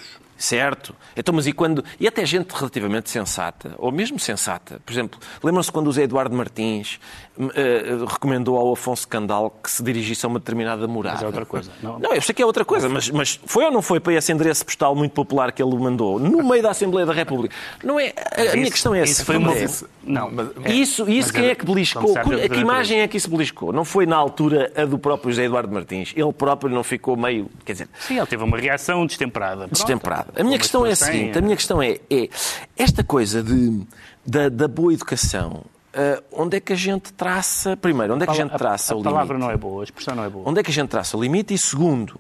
[0.42, 0.92] Certo.
[1.16, 1.84] Então, mas e quando.
[2.00, 4.80] E até gente relativamente sensata, ou mesmo sensata.
[4.84, 6.98] Por exemplo, lembram-se quando o Zé Eduardo Martins
[7.38, 11.14] uh, recomendou ao Afonso Candal que se dirigisse a uma determinada morada.
[11.14, 11.70] Mas é outra coisa.
[11.80, 14.14] Não, não eu sei que é outra coisa, mas, mas foi ou não foi para
[14.14, 17.54] esse endereço postal muito popular que ele mandou, no meio da Assembleia da República?
[17.84, 18.12] Não é.
[18.16, 19.12] A, a minha questão é essa.
[19.12, 19.54] Isso foi uma...
[19.54, 19.66] é?
[20.02, 20.28] Não.
[20.28, 20.72] Mas, é.
[20.72, 22.18] Isso, isso quem é que beliscou?
[22.18, 23.72] A que imagem é que isso beliscou?
[23.72, 26.12] Não foi na altura a do próprio José Eduardo Martins.
[26.16, 27.48] Ele próprio não ficou meio.
[27.64, 27.88] Quer dizer.
[28.00, 29.68] Sim, ele teve uma reação destemperada.
[29.68, 30.31] Destemperada.
[30.36, 32.28] A minha questão é a seguinte: a minha questão é, é
[32.76, 33.82] esta coisa de,
[34.26, 35.64] da, da boa educação.
[35.94, 37.76] Uh, onde é que a gente traça.
[37.76, 39.08] Primeiro, onde é que a, gente traça a, a o limite?
[39.08, 40.48] A palavra não é boa, a expressão não é boa.
[40.48, 41.52] Onde é que a gente traça o limite?
[41.52, 42.18] E segundo,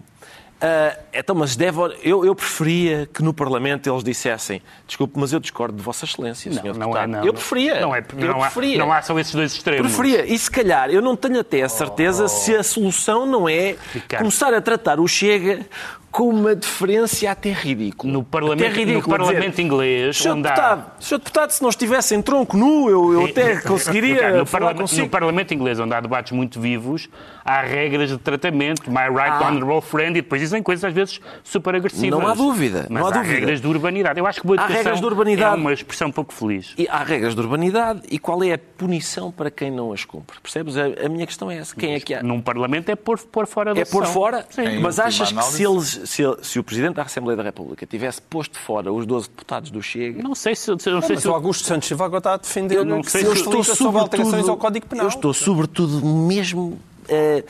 [0.62, 5.40] Uh, então, mas deve, eu, eu preferia que no Parlamento eles dissessem desculpe, mas eu
[5.40, 6.72] discordo de Vossa Excelência, não.
[6.72, 7.24] Não é, não.
[7.24, 7.80] Eu preferia.
[7.80, 8.76] Não, é, eu não, preferia.
[8.76, 9.92] Há, não há só esses dois extremos.
[9.92, 10.24] Preferia.
[10.24, 13.74] E se calhar, eu não tenho até a certeza oh, se a solução não é
[13.92, 14.22] Ricardo.
[14.22, 15.66] começar a tratar o Chega
[16.12, 18.12] com uma deferência até ridícula.
[18.12, 20.34] No Parlamento, até ridículo, no parlamento dizer, inglês, Sr.
[20.34, 21.00] Deputado, há...
[21.00, 21.18] Sr.
[21.18, 25.08] Deputado, se não estivesse em tronco nu, eu, eu até conseguiria Ricardo, no, parlamento, no
[25.08, 27.08] parlamento inglês, onde há debates muito vivos,
[27.42, 29.48] há regras de tratamento, my right ah.
[29.48, 32.20] honorable friend, e depois dizem coisas às vezes super agressivas.
[32.20, 32.86] Não há dúvida.
[32.90, 33.34] Mas não há, há dúvida.
[33.34, 34.20] regras de urbanidade.
[34.20, 35.54] Eu acho que boa educação há regras de urbanidade.
[35.54, 36.74] é uma expressão pouco feliz.
[36.76, 40.38] E há regras de urbanidade e qual é a punição para quem não as cumpre?
[40.42, 40.76] Percebes?
[40.76, 41.74] A, a minha questão é essa.
[41.74, 42.22] Quem é que há?
[42.22, 44.44] Num parlamento é pôr, pôr fora da É pôr fora?
[44.50, 44.78] Sim.
[44.80, 48.58] Mas achas que se, eles, se, se o Presidente da Assembleia da República tivesse posto
[48.58, 50.22] fora os 12 deputados do Chega...
[50.22, 50.70] Não sei se...
[50.70, 53.26] Não sei se o Augusto Santos Silva agora está a defender eu não sei se
[53.26, 55.06] eu estou sobre alterações ao Código Penal.
[55.06, 56.78] Eu estou sobretudo mesmo...
[57.08, 57.44] Uh,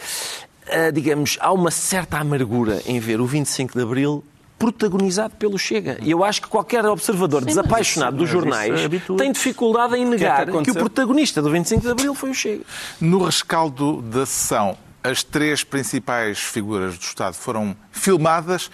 [0.67, 4.25] uh, digamos, há uma certa amargura em ver o 25 de Abril
[4.63, 5.99] protagonizado pelo Chega.
[6.01, 8.81] E eu acho que qualquer observador Sim, desapaixonado dos jornais
[9.19, 12.31] tem dificuldade em negar que, é que, que, o protagonista do 25 de Abril foi
[12.31, 12.63] o Chega.
[13.01, 18.71] No rescaldo da sessão, as três principais figuras do Estado foram filmadas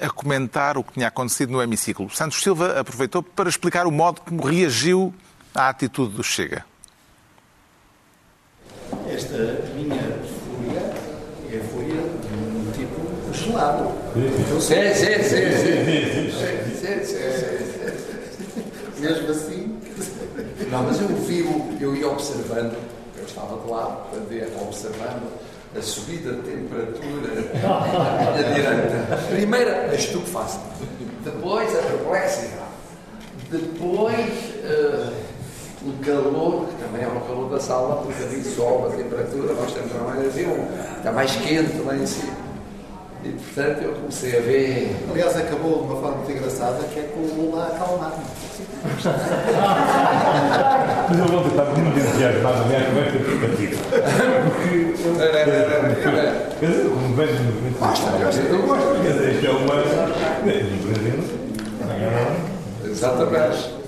[0.00, 2.08] a comentar o que tinha acontecido no hemiciclo.
[2.10, 5.14] Santos Silva aproveitou para explicar o modo como reagiu
[5.54, 6.64] à atitude do Chega.
[9.08, 9.36] Esta
[9.74, 10.80] minha fúria
[11.50, 13.92] é a fúria de um tipo gelado.
[14.60, 16.34] Sim, sim, sim, sim.
[19.00, 19.78] Mesmo assim.
[20.70, 22.76] Não, mas eu vivo, eu ia observando,
[23.16, 25.30] eu estava de lado para ver, observando
[25.76, 27.30] a subida de temperatura
[27.64, 29.16] à minha direita.
[29.28, 30.62] Primeiro, a estupefação.
[31.24, 32.64] Depois, a perplexidade.
[33.50, 34.28] Depois,
[34.64, 35.12] uh,
[35.84, 39.72] o calor, que também é o calor da sala, porque ali sobe a temperatura, nós
[39.72, 42.43] temos uma mais está mais quente lá em cima.
[43.24, 44.94] E portanto eu comecei a ver.
[45.10, 48.22] Aliás, acabou de uma forma muito engraçada, que é com o Lula a acalmar-me.
[51.08, 53.76] Mas eu vou tentar muito entusiasmado a minha conversa partida.
[54.44, 54.94] Porque.
[56.60, 57.78] Quer dizer, como vejo no movimento.
[57.80, 58.18] Basta, eu
[58.66, 59.02] gosto.
[59.02, 59.74] Quer dizer, isto é uma.
[62.84, 63.83] Exatamente.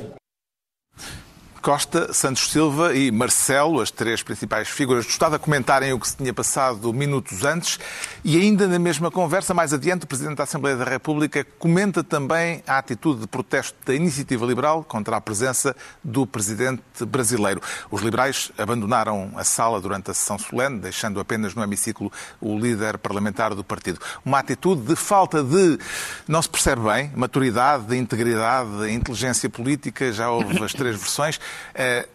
[1.67, 6.07] Costa, Santos Silva e Marcelo, as três principais figuras do Estado, a comentarem o que
[6.07, 7.81] se tinha passado minutos antes.
[8.25, 12.63] E ainda na mesma conversa, mais adiante, o Presidente da Assembleia da República comenta também
[12.69, 15.75] a atitude de protesto da Iniciativa Liberal contra a presença
[16.05, 17.61] do Presidente brasileiro.
[17.91, 22.97] Os liberais abandonaram a sala durante a sessão solene, deixando apenas no hemiciclo o líder
[22.97, 23.99] parlamentar do partido.
[24.25, 25.81] Uma atitude de falta de,
[26.29, 31.41] não se percebe bem, maturidade, de integridade, de inteligência política, já houve as três versões.
[31.75, 32.07] É,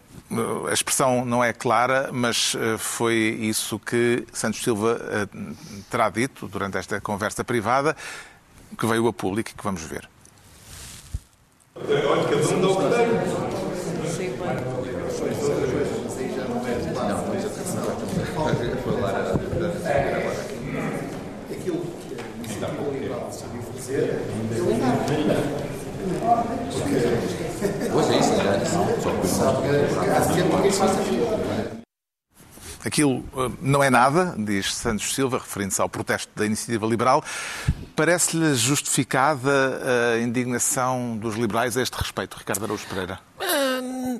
[0.68, 5.26] a expressão não é clara, mas eh, foi isso que Santos Silva eh,
[5.90, 7.96] terá dito durante esta conversa privada,
[8.78, 10.08] que veio a público e que vamos ver.
[11.74, 13.06] Cada um dá o que tem.
[21.50, 24.22] Aquilo que a iniciativa liberal decidiu fazer,
[27.92, 28.32] Pois é isso,
[32.84, 33.24] Aquilo
[33.60, 37.22] não é nada, diz Santos Silva, referindo-se ao protesto da Iniciativa Liberal.
[37.94, 39.80] Parece-lhe justificada
[40.14, 43.20] a indignação dos liberais a este respeito, Ricardo Araújo Pereira?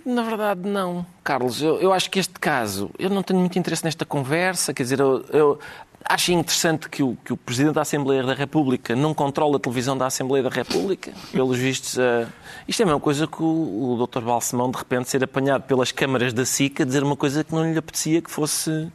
[0.04, 1.60] Na verdade, não, Carlos.
[1.60, 5.00] Eu, eu acho que este caso, eu não tenho muito interesse nesta conversa, quer dizer,
[5.00, 5.58] eu, eu
[6.04, 9.96] Acho interessante que o, que o Presidente da Assembleia da República não controla a televisão
[9.96, 11.12] da Assembleia da República.
[11.30, 12.26] Pelos vistos, uh,
[12.66, 13.46] isto é a mesma coisa que o,
[14.00, 14.20] o Dr.
[14.20, 17.78] Balsemão, de repente, ser apanhado pelas câmaras da SICA dizer uma coisa que não lhe
[17.78, 18.90] apetecia que fosse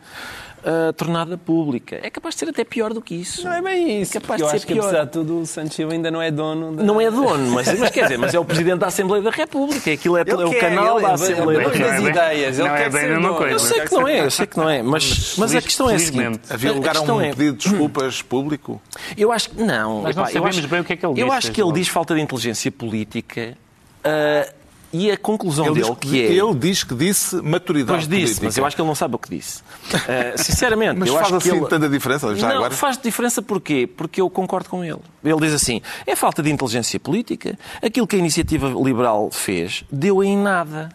[0.63, 1.99] uh, tornada pública.
[2.03, 3.43] É capaz de ser até pior do que isso.
[3.45, 4.17] Não é bem isso.
[4.17, 4.85] É capaz eu de ser acho que, pior.
[4.85, 6.75] apesar de tudo, o Santos Silva ainda não é dono.
[6.75, 6.83] Da...
[6.83, 9.91] Não é dono, mas, mas quer dizer, mas é o Presidente da Assembleia da República.
[9.91, 11.91] Aquilo é, Ele é o quer, canal ele- da ele- Assembleia ele- da ele- República.
[11.91, 13.35] das ideias, ele não é quer bem ser a mesma dono.
[13.37, 13.53] coisa.
[13.55, 15.95] Eu sei que não é, eu sei que não é, mas, mas a questão é
[15.95, 16.39] a seguinte.
[16.49, 18.81] Havia lugar a um é- pedido de desculpas público?
[19.17, 20.01] Eu acho que não.
[20.03, 21.61] Nós não eu sabemos acho- bem o que é que ele Eu disse, acho que
[21.61, 23.57] ele diz falta de inteligência política
[24.03, 24.47] ah,
[24.91, 26.31] e a conclusão Ele dele diz, que é...
[26.33, 28.45] ele diz que disse maturidade Pois disse, política.
[28.45, 29.61] mas eu acho que ele não sabe o que disse.
[29.93, 31.67] Ah, sinceramente, Mas eu faz acho que assim ele...
[31.67, 32.73] tanta diferença já não, agora?
[32.73, 33.87] faz diferença porquê?
[33.87, 34.99] Porque eu concordo com ele.
[35.23, 37.57] Ele diz assim, é falta de inteligência política.
[37.81, 40.89] Aquilo que a iniciativa liberal fez deu em nada.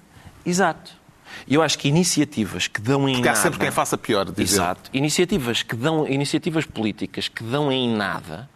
[0.44, 1.01] Exato.
[1.47, 3.42] E eu acho que iniciativas que dão em Porque há nada...
[3.42, 4.42] sempre quem faça pior, diz ele.
[4.45, 4.90] Exato.
[4.92, 8.49] Iniciativas que dão, iniciativas políticas que dão em nada,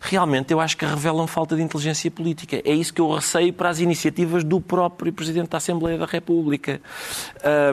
[0.00, 2.60] realmente eu acho que revelam falta de inteligência política.
[2.64, 6.80] É isso que eu receio para as iniciativas do próprio Presidente da Assembleia da República.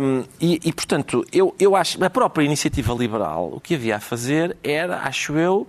[0.02, 4.00] Hum, e, e, portanto, eu, eu acho a própria iniciativa liberal, o que havia a
[4.00, 5.67] fazer era, acho eu,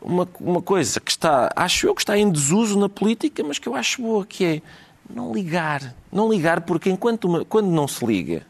[0.00, 3.68] uma, uma coisa que está, acho eu, que está em desuso na política, mas que
[3.68, 4.62] eu acho boa, que é
[5.08, 5.94] não ligar.
[6.16, 8.46] Não ligar, porque enquanto uma- quando não se liga,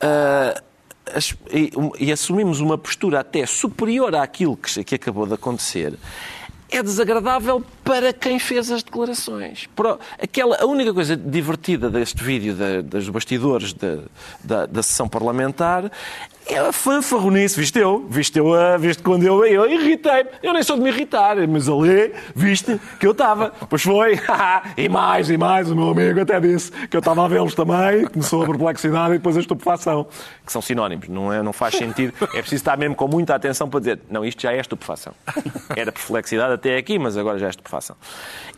[0.00, 0.60] ah,
[1.14, 1.70] as- e,
[2.00, 5.94] e assumimos uma postura até superior àquilo que, que acabou de acontecer,
[6.70, 9.66] é desagradável para quem fez as declarações.
[10.20, 13.72] Aquela, a única coisa divertida deste vídeo da- dos bastidores
[14.42, 15.90] da, da sessão parlamentar
[16.48, 17.58] é fanfarronice.
[17.60, 18.06] Viste eu?
[18.08, 18.54] Viste eu?
[18.54, 20.30] ah, Viste quando eu, eu irritei-me.
[20.42, 23.52] Eu nem sou de me irritar, mas ali, viste que eu estava.
[23.68, 24.18] Pois foi.
[24.76, 25.70] e mais, e mais.
[25.70, 28.06] O meu amigo até disse que eu estava a vê-los também.
[28.06, 30.06] Começou a perplexidade e depois a estupefação.
[30.44, 31.08] Que são sinónimos.
[31.08, 32.14] Não, é, não faz sentido.
[32.22, 35.12] É preciso estar mesmo com muita atenção para dizer não, isto já é estupefação.
[35.76, 37.96] Era perplexidade até aqui, mas agora já é estupefação.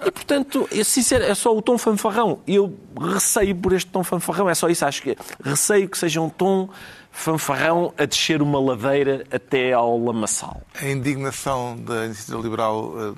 [0.06, 2.38] E, portanto, é, sincero, é só o tom fanfarrão.
[2.46, 2.78] Eu
[3.12, 4.48] receio por este tom fanfarrão.
[4.48, 4.84] É só isso.
[4.84, 6.68] Acho que receio que seja um tom
[7.10, 10.62] fanfarrão a descer uma ladeira até ao lamaçal.
[10.80, 13.14] A indignação da iniciativa liberal eh,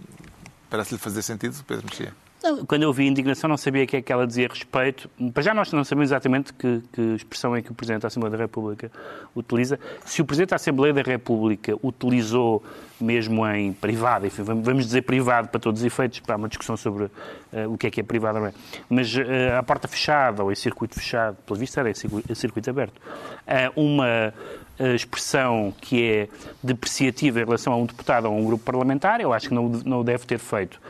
[0.70, 2.21] parece-lhe fazer sentido, Pedro Mexia?
[2.66, 5.08] Quando eu vi indignação, não sabia o que é que ela dizia a respeito.
[5.32, 8.32] Para já, nós não sabemos exatamente que, que expressão é que o Presidente da Assembleia
[8.32, 8.90] da República
[9.34, 9.78] utiliza.
[10.04, 12.62] Se o Presidente da Assembleia da República utilizou
[13.00, 17.10] mesmo em privado, enfim, vamos dizer privado para todos os efeitos, para uma discussão sobre
[17.52, 18.54] eh, o que é que é privado ou não é,
[18.88, 21.94] mas eh, à porta fechada ou em circuito fechado, pelo visto era em
[22.34, 23.00] circuito, aberto,
[23.44, 24.32] eh, uma
[24.78, 26.28] eh, expressão que é
[26.62, 29.68] depreciativa em relação a um deputado ou a um grupo parlamentar, eu acho que não,
[29.68, 30.80] não o deve ter feito.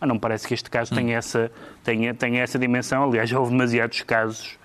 [0.00, 1.50] Mas não me parece que este caso tenha, essa,
[1.84, 3.04] tenha, tenha essa dimensão.
[3.04, 4.58] Aliás, já houve demasiados casos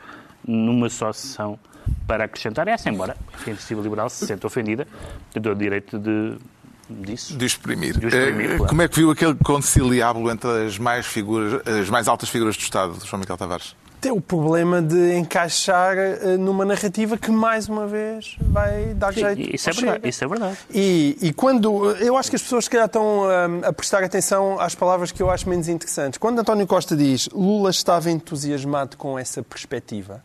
[0.47, 1.59] numa só sessão
[2.07, 4.87] para acrescentar essa, embora enfim, a iniciativa liberal se sente ofendida,
[5.33, 6.37] eu dou o direito de,
[6.89, 7.35] disso.
[7.37, 7.97] De exprimir.
[7.97, 8.69] De exprimir, Eh, claro.
[8.69, 12.61] Como é que viu aquele conciliábulo entre as mais, figuras, as mais altas figuras do
[12.61, 13.75] Estado, João Miguel Tavares?
[14.01, 19.55] Tem o problema de encaixar eh, numa narrativa que, mais uma vez, vai dar jeito.
[19.55, 19.95] Isso é verdade.
[19.95, 20.07] Chega.
[20.07, 20.57] Isso é verdade.
[20.73, 21.91] E, e quando.
[21.97, 25.21] Eu acho que as pessoas, se calhar, estão hum, a prestar atenção às palavras que
[25.21, 26.17] eu acho menos interessantes.
[26.17, 30.23] Quando António Costa diz Lula estava entusiasmado com essa perspectiva,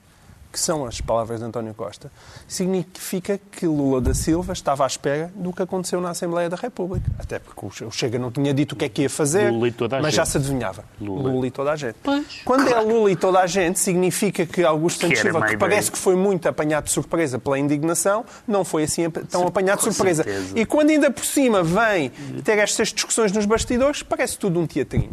[0.53, 2.11] que são as palavras de António Costa,
[2.49, 7.09] significa que Lula da Silva estava à espera do que aconteceu na Assembleia da República.
[7.19, 9.73] Até porque o Chega não tinha dito o que é que ia fazer, Lula e
[9.73, 10.33] toda a mas já gente.
[10.33, 10.85] se adivinhava.
[11.01, 11.31] Lula.
[11.31, 11.47] Lula.
[11.47, 11.97] e toda a gente.
[12.03, 12.41] Pois.
[12.45, 15.59] Quando é Lula e toda a gente, significa que Augusto Que Santos Silva, que ideia.
[15.59, 19.85] parece que foi muito apanhado de surpresa pela indignação, não foi assim tão apanhado de
[19.85, 20.23] surpresa.
[20.25, 20.59] certeza.
[20.59, 22.11] E quando ainda por cima vem
[22.45, 25.11] ter estas discussões nos bastidores, parece tudo um teatrinho.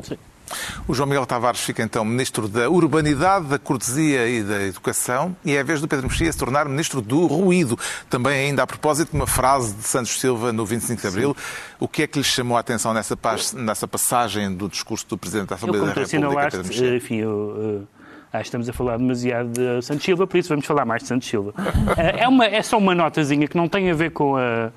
[0.87, 5.55] O João Miguel Tavares fica então Ministro da Urbanidade, da Cortesia e da Educação e
[5.55, 7.77] é a vez do Pedro Mexia se tornar Ministro do Ruído.
[8.09, 11.37] Também ainda a propósito de uma frase de Santos Silva no 25 de Abril.
[11.79, 15.17] O que é que lhe chamou a atenção nessa, pas- nessa passagem do discurso do
[15.17, 16.95] Presidente da Eu, Assembleia como da tu República, Pedro Mexia?
[16.95, 17.85] enfim, eu,
[18.31, 21.01] eh, acho que estamos a falar demasiado de Santos Silva, por isso vamos falar mais
[21.01, 21.53] de Santos Silva.
[21.97, 24.71] Eh, é, uma, é só uma notazinha que não tem a ver com a.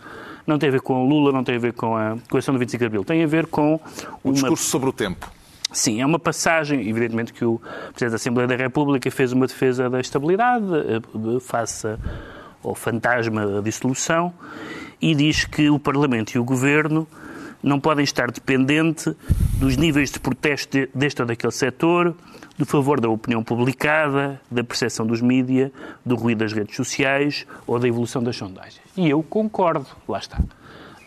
[0.47, 2.59] Não tem a ver com o Lula, não tem a ver com a coleção do
[2.59, 3.05] 25 de Abril.
[3.05, 3.81] Tem a ver com O
[4.25, 5.31] uma discurso sobre o tempo.
[5.73, 7.61] Sim, é uma passagem, evidentemente que o
[7.93, 11.87] Presidente da Assembleia da República fez uma defesa da estabilidade eh, face
[12.63, 14.33] ao fantasma da dissolução
[15.01, 17.07] e diz que o Parlamento e o Governo
[17.63, 19.15] não podem estar dependentes
[19.59, 22.15] dos níveis de protesto de- deste ou daquele setor,
[22.59, 25.71] do favor da opinião publicada, da percepção dos mídias,
[26.05, 28.81] do ruído das redes sociais ou da evolução das sondagens.
[28.97, 30.39] E eu concordo, lá está.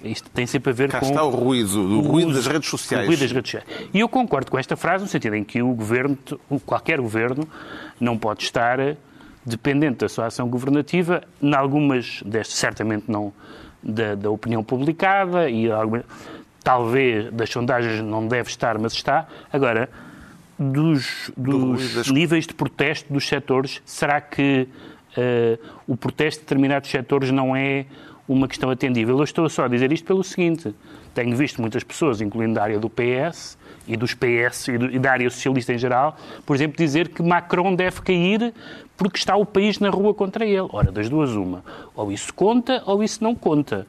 [0.04, 2.48] Isto tem sempre a ver Cá com está o ruído, o o ruído uso- das
[2.48, 3.06] redes sociais.
[3.06, 3.90] o ruído das redes sociais.
[3.94, 6.18] E eu concordo com esta frase no sentido em que o governo,
[6.66, 7.48] qualquer governo,
[8.00, 8.78] não pode estar
[9.46, 13.34] dependente da sua ação governativa, em algumas destas, certamente não
[13.82, 16.04] da, da opinião publicada e alguma-
[16.64, 19.28] talvez das sondagens não deve estar, mas está.
[19.52, 19.90] Agora,
[20.58, 24.68] dos, dos das- níveis de protesto dos setores, será que
[25.18, 27.86] eh, o protesto de determinados setores não é
[28.28, 29.18] uma questão atendível.
[29.18, 30.74] Eu estou só a dizer isto pelo seguinte:
[31.14, 33.58] tenho visto muitas pessoas, incluindo da área do PS
[33.88, 37.22] e dos PS e, do, e da área socialista em geral, por exemplo, dizer que
[37.22, 38.54] Macron deve cair
[38.96, 40.68] porque está o país na rua contra ele.
[40.72, 41.64] Ora, das duas, uma.
[41.96, 43.88] Ou isso conta ou isso não conta.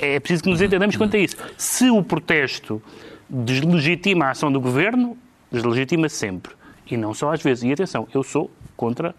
[0.00, 1.36] É preciso que nos entendamos quanto a isso.
[1.56, 2.80] Se o protesto
[3.28, 5.16] deslegitima a ação do governo,
[5.50, 6.54] deslegitima sempre.
[6.90, 7.64] E não só às vezes.
[7.64, 9.14] E atenção, eu sou contra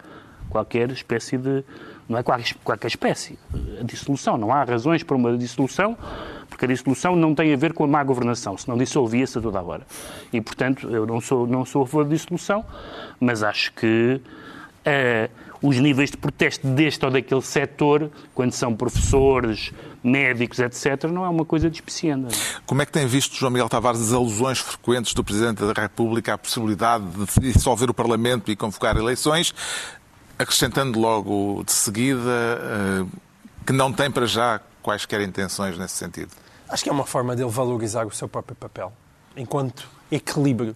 [0.50, 1.64] qualquer espécie de.
[2.08, 3.38] Não é qualquer, qualquer espécie.
[3.80, 4.38] A dissolução.
[4.38, 5.98] Não há razões para uma dissolução,
[6.50, 9.60] porque a dissolução não tem a ver com a má governação, senão dissolvia-se a toda
[9.60, 9.88] a hora.
[10.32, 12.66] E, portanto, eu não sou, não sou a favor da dissolução,
[13.20, 14.22] mas acho que.
[14.86, 19.72] Uh, os níveis de protesto deste ou daquele setor, quando são professores,
[20.04, 22.28] médicos, etc., não é uma coisa despecienda.
[22.66, 26.34] Como é que tem visto, João Miguel Tavares, as alusões frequentes do Presidente da República
[26.34, 27.06] à possibilidade
[27.40, 29.56] de dissolver o Parlamento e convocar eleições,
[30.44, 33.06] acrescentando logo de seguida eh,
[33.66, 36.32] que não tem para já quaisquer intenções nesse sentido?
[36.70, 38.92] Acho que é uma forma dele valorizar o seu próprio papel,
[39.36, 40.76] enquanto equilíbrio.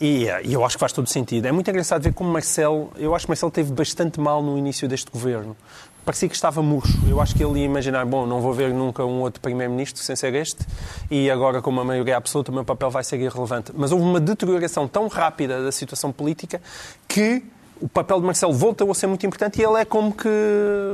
[0.00, 1.46] E, e, eu acho que faz todo sentido.
[1.46, 4.86] É muito engraçado ver como Marcelo, eu acho que Marcelo teve bastante mal no início
[4.86, 5.56] deste governo.
[6.04, 6.96] Parecia que estava murcho.
[7.08, 10.14] Eu acho que ele ia imaginar, bom, não vou ver nunca um outro primeiro-ministro sem
[10.14, 10.64] ser este,
[11.10, 13.72] e agora com uma maioria absoluta o meu papel vai ser irrelevante.
[13.74, 16.62] Mas houve uma deterioração tão rápida da situação política
[17.08, 17.42] que
[17.80, 20.28] o papel de Marcelo voltou a ser muito importante e ele é como que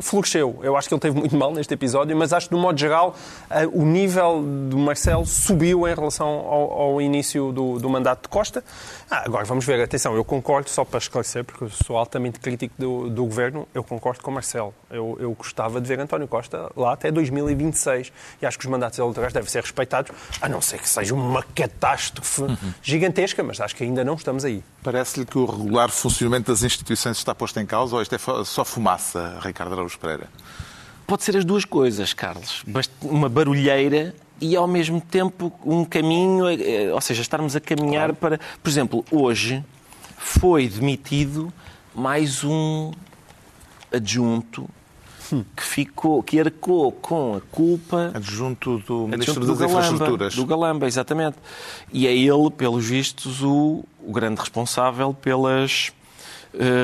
[0.00, 0.58] floresceu.
[0.62, 2.78] Eu acho que ele teve muito mal neste episódio, mas acho que, de um modo
[2.78, 3.14] geral,
[3.50, 8.28] eh, o nível do Marcelo subiu em relação ao, ao início do, do, mandato de
[8.28, 8.64] Costa.
[9.10, 9.80] Ah, agora, vamos ver.
[9.80, 13.84] Atenção, eu concordo, só para esclarecer, porque eu sou altamente crítico do, do governo, eu
[13.84, 14.74] concordo com Marcelo.
[14.90, 18.98] Eu, eu gostava de ver António Costa lá até 2026 e acho que os mandatos
[18.98, 22.56] eleitorais devem ser respeitados, a não ser que seja uma catástrofe uhum.
[22.82, 24.62] gigantesca, mas acho que ainda não estamos aí.
[24.82, 28.64] Parece-lhe que o regular funcionamento das instituições está posto em causa ou isto é só
[28.64, 30.28] fumaça, Ricardo Araújo Pereira?
[31.06, 32.64] Pode ser as duas coisas, Carlos.
[33.02, 38.38] Uma barulheira e, ao mesmo tempo, um caminho, eh, ou seja, estarmos a caminhar claro.
[38.38, 38.40] para...
[38.62, 39.64] Por exemplo, hoje
[40.16, 41.52] foi demitido
[41.94, 42.92] mais um
[43.92, 44.68] adjunto
[45.56, 48.10] que ficou, que arcou com a culpa.
[48.14, 50.34] Adjunto do Ministro adjunto das do Infraestruturas.
[50.34, 51.36] Do Galamba, exatamente.
[51.92, 56.01] E é ele, pelos vistos, o, o grande responsável pelas eh,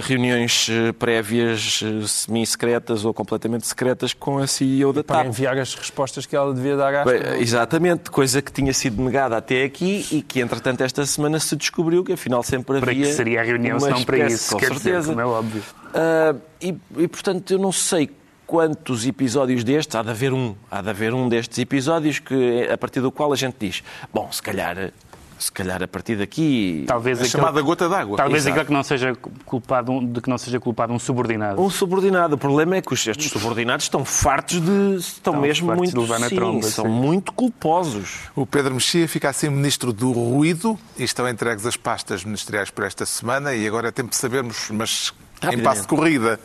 [0.01, 5.17] reuniões eh, prévias eh, semi-secretas ou completamente secretas com a CEO da TAP.
[5.17, 9.37] Para enviar as respostas que ela devia dar à Exatamente, coisa que tinha sido negada
[9.37, 12.87] até aqui e que, entretanto, esta semana se descobriu que afinal sempre havia.
[12.87, 15.11] Para que seria a reunião, se não para isso, com certeza.
[15.11, 15.63] Dizer, é óbvio.
[15.89, 18.11] Uh, e, e, portanto, eu não sei
[18.47, 22.79] quantos episódios destes, há de haver um, há de haver um destes episódios que, a
[22.79, 24.91] partir do qual a gente diz, bom, se calhar
[25.39, 26.85] se calhar a partir daqui.
[26.87, 28.17] Talvez a aquele, chamada gota d'água.
[28.17, 29.15] Talvez aquele que não seja
[29.45, 31.61] culpado, de que não seja culpado um subordinado.
[31.61, 32.35] Um subordinado.
[32.35, 34.97] O problema é que estes subordinados estão fartos de.
[34.97, 35.93] estão, estão mesmo muito.
[35.93, 36.91] De levar na tromba, sim, são sim.
[36.91, 38.29] muito culposos.
[38.35, 42.85] O Pedro Mexia fica assim ministro do ruído e estão entregues as pastas ministeriais por
[42.85, 45.13] esta semana e agora é tempo de sabermos, mas
[45.53, 46.41] em passo de corrida.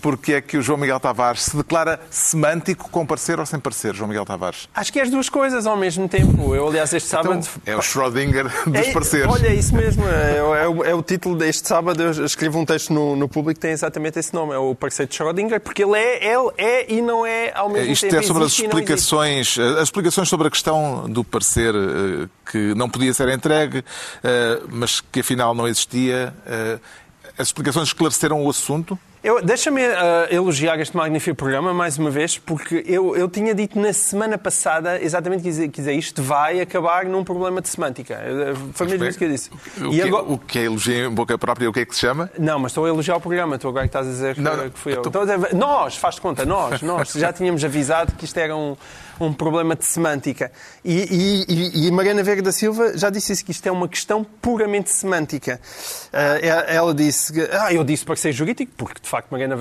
[0.00, 3.94] Porque é que o João Miguel Tavares se declara semântico com parecer ou sem parecer,
[3.94, 4.68] João Miguel Tavares?
[4.72, 6.54] Acho que é as duas coisas ao mesmo tempo.
[6.54, 7.48] Eu, aliás, este então, sábado...
[7.66, 9.26] é o Schrödinger dos é, pareceres.
[9.26, 10.06] Olha, é isso mesmo.
[10.06, 12.00] É, é, o, é, o, título deste sábado.
[12.00, 14.54] Eu escrevo um texto no, no público que tem exatamente esse nome.
[14.54, 17.92] É o parecer de Schrödinger, porque ele é, ele é e não é ao mesmo
[17.92, 18.20] Isto tempo.
[18.20, 22.88] Isto é sobre as explicações, as explicações sobre a questão do parecer eh, que não
[22.88, 23.84] podia ser entregue,
[24.22, 26.32] eh, mas que afinal não existia.
[27.36, 28.98] As explicações esclareceram o assunto?
[29.44, 29.92] Deixa-me uh,
[30.30, 35.02] elogiar este magnífico programa mais uma vez, porque eu, eu tinha dito na semana passada
[35.02, 38.14] exatamente que dizer isto vai acabar num problema de semântica.
[38.14, 39.50] Eh, foi mesmo isso que eu disse.
[39.80, 40.24] O, que, agora...
[40.24, 42.30] o que é elogio em boca própria, o que é que se chama?
[42.38, 44.70] Não, mas estou a elogiar o programa, tu agora que estás a dizer que, não,
[44.70, 45.02] que fui eu.
[45.02, 45.08] Tô...
[45.08, 48.76] Então, nós, faz de conta, nós, nós, já tínhamos avisado que isto era um
[49.20, 50.50] um problema de semântica.
[50.84, 54.24] E, e, e, Mariana Veiga da Silva já disse isso, que isto é uma questão
[54.24, 55.60] puramente semântica.
[56.12, 59.56] Uh, ela disse que, ah, eu disse para ser jurídico, porque de facto Mariana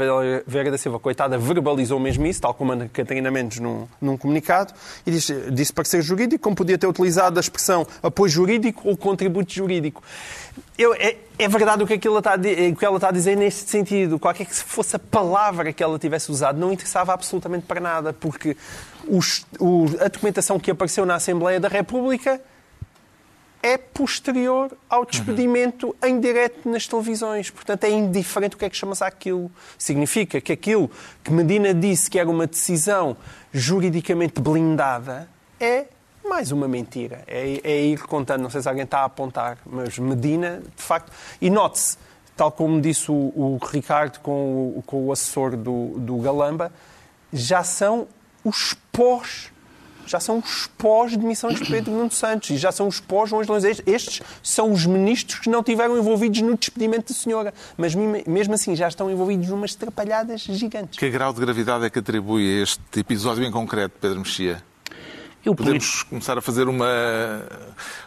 [0.46, 4.74] Veiga da Silva, coitada, verbalizou mesmo isso, tal como a Catarina Mendes num, num comunicado,
[5.06, 8.96] e disse, disse para ser jurídico, como podia ter utilizado a expressão apoio jurídico ou
[8.96, 10.04] contributo jurídico.
[10.78, 13.36] Eu, é, é, verdade o que, ela está a, o que ela está a dizer
[13.36, 14.20] neste sentido.
[14.20, 18.56] Qualquer que fosse a palavra que ela tivesse usado, não interessava absolutamente para nada, porque
[19.08, 22.42] os, o, a documentação que apareceu na Assembleia da República
[23.62, 26.10] é posterior ao despedimento uhum.
[26.10, 27.50] em direto nas televisões.
[27.50, 29.52] Portanto, é indiferente o que é que chama-se aquilo.
[29.78, 30.90] Significa que aquilo
[31.24, 33.18] que Medina disse que era uma decisão
[33.52, 35.28] juridicamente blindada
[35.60, 35.86] é
[36.28, 37.24] mais uma mentira.
[37.28, 41.12] É, é ir contando, não sei se alguém está a apontar, mas Medina, de facto.
[41.42, 41.98] E note-se,
[42.36, 46.72] tal como disse o, o Ricardo com o, com o assessor do, do Galamba,
[47.32, 48.08] já são
[48.44, 49.52] os pós
[50.08, 53.42] já são os pós demissões de Pedro Nuno Santos e já são os pós João
[53.42, 53.82] Leões.
[53.86, 58.76] Estes são os ministros que não tiveram envolvidos no despedimento da senhora, mas mesmo assim
[58.76, 60.98] já estão envolvidos numas trapalhadas gigantes.
[60.98, 64.64] Que grau de gravidade é que atribui a este episódio em concreto, Pedro Mexia?
[65.48, 67.42] Eu Podemos começar a fazer uma,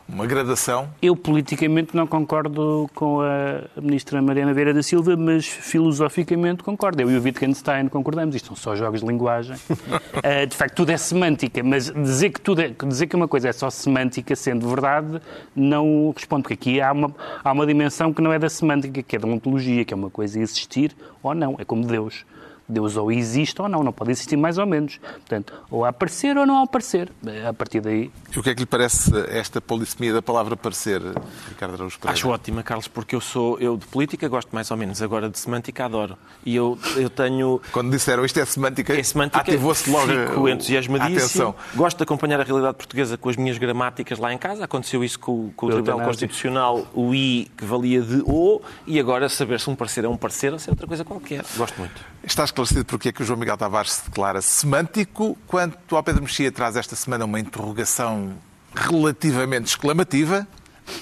[0.07, 0.91] uma gradação?
[1.01, 7.01] Eu politicamente não concordo com a ministra Mariana Vieira da Silva, mas filosoficamente concordo.
[7.01, 8.37] Eu e o Wittgenstein concordamos.
[8.37, 9.57] Isto são só jogos de linguagem.
[9.57, 13.49] uh, de facto, tudo é semântica, mas dizer que, tudo é, dizer que uma coisa
[13.49, 15.19] é só semântica, sendo verdade,
[15.57, 16.43] não responde.
[16.43, 17.11] Porque aqui há uma,
[17.43, 20.11] há uma dimensão que não é da semântica, que é da ontologia, que é uma
[20.11, 21.57] coisa existir ou não.
[21.59, 22.23] É como Deus.
[22.71, 24.99] Deus ou existe ou não, não pode existir mais ou menos.
[24.99, 27.11] Portanto, ou aparecer ou não aparecer.
[27.49, 28.11] A partir daí.
[28.35, 31.01] E o que é que lhe parece esta polissemia da palavra aparecer,
[31.49, 32.15] Ricardo Araújo Pereira?
[32.15, 35.39] Acho ótima, Carlos, porque eu sou eu de política gosto mais ou menos, agora de
[35.39, 36.17] semântica adoro.
[36.45, 37.61] E eu, eu tenho.
[37.73, 40.07] Quando disseram isto é semântica, é semântica ativou-se logo.
[40.07, 41.55] Fico entusiasmadíssimo.
[41.75, 44.65] Gosto de acompanhar a realidade portuguesa com as minhas gramáticas lá em casa.
[44.65, 49.29] Aconteceu isso com, com o Tribunal Constitucional, o I que valia de O, e agora
[49.29, 51.45] saber se um parecer é um parecer ou se é outra coisa qualquer.
[51.57, 52.01] Gosto muito.
[52.23, 56.23] Estás esclarecido porque é que o João Miguel Tavares se declara semântico, quanto ao Pedro
[56.23, 58.35] Mexia traz esta semana uma interrogação
[58.75, 60.47] relativamente exclamativa.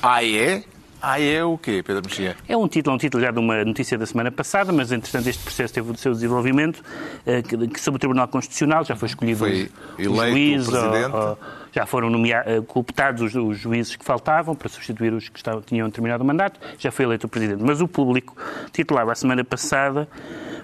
[0.02, 0.62] Ah, é?
[1.00, 2.36] Ah, é o quê, Pedro Mexia?
[2.48, 5.42] É um título, um título já de uma notícia da semana passada, mas entretanto este
[5.42, 6.82] processo teve o seu desenvolvimento,
[7.24, 11.14] eh, que, sobre o Tribunal Constitucional já foi escolhido foi o, o juiz, o presidente.
[11.14, 11.38] Ou, ou,
[11.70, 15.60] já foram nomeados, eh, cooptados os, os, juízes que faltavam para substituir os que estavam,
[15.62, 17.62] tinham terminado o mandato, já foi eleito o presidente.
[17.62, 18.36] Mas o público
[18.72, 20.08] titulava a semana passada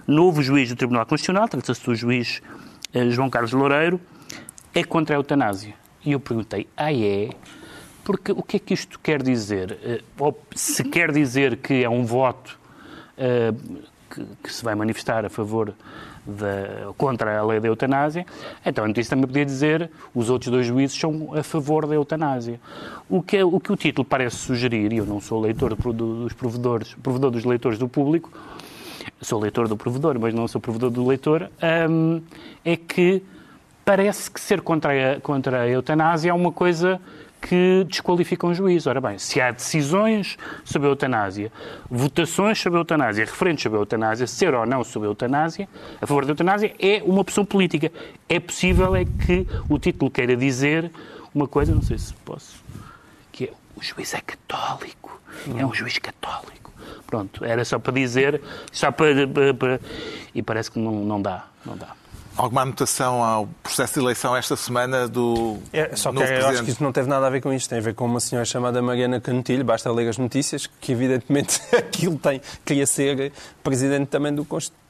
[0.07, 2.43] novo juiz do Tribunal Constitucional, trata-se do juiz
[2.93, 4.01] eh, João Carlos Loureiro,
[4.75, 5.75] é contra a eutanásia.
[6.05, 7.31] E eu perguntei, ah é?
[8.05, 9.79] Porque o que é que isto quer dizer?
[9.83, 12.59] Eh, ou se quer dizer que é um voto
[13.17, 13.83] uh,
[14.43, 15.75] que, se vai manifestar a favor
[16.27, 18.27] da, contra a lei da eutanásia,
[18.65, 22.61] então a notícia também podia dizer os outros dois juízes são a favor da eutanásia.
[23.09, 26.33] O que, é, o, que o título parece sugerir, e eu não sou leitor dos
[26.35, 28.31] provedores, provedor dos leitores do público,
[29.25, 31.51] sou leitor do provedor, mas não sou provedor do leitor,
[31.91, 32.20] um,
[32.64, 33.22] é que
[33.85, 37.01] parece que ser contra a, contra a eutanásia é uma coisa
[37.41, 38.87] que desqualifica um juiz.
[38.87, 41.53] Ora bem, se há decisões sobre a eutanásia,
[41.91, 45.68] votações sobre a eutanásia, referentes sobre a eutanásia, ser ou não sobre a eutanásia,
[46.01, 47.93] a favor da eutanásia, é uma opção política.
[48.29, 50.91] É possível é que o título queira dizer
[51.35, 52.62] uma coisa, não sei se posso,
[53.31, 55.20] que é o juiz é católico,
[55.59, 56.64] é um juiz católico.
[57.07, 58.41] Pronto, era só para dizer,
[58.72, 59.80] só para, para, para
[60.35, 61.89] e parece que não, não dá, não dá.
[62.37, 65.59] Alguma anotação ao processo de eleição esta semana do.
[65.72, 66.47] É, só que eu presidente.
[66.47, 67.68] acho que isso não teve nada a ver com isto.
[67.68, 71.61] Tem a ver com uma senhora chamada Mariana Canutilho, basta ler as notícias, que evidentemente
[71.76, 73.32] aquilo tem, queria ser
[73.62, 74.45] presidente também do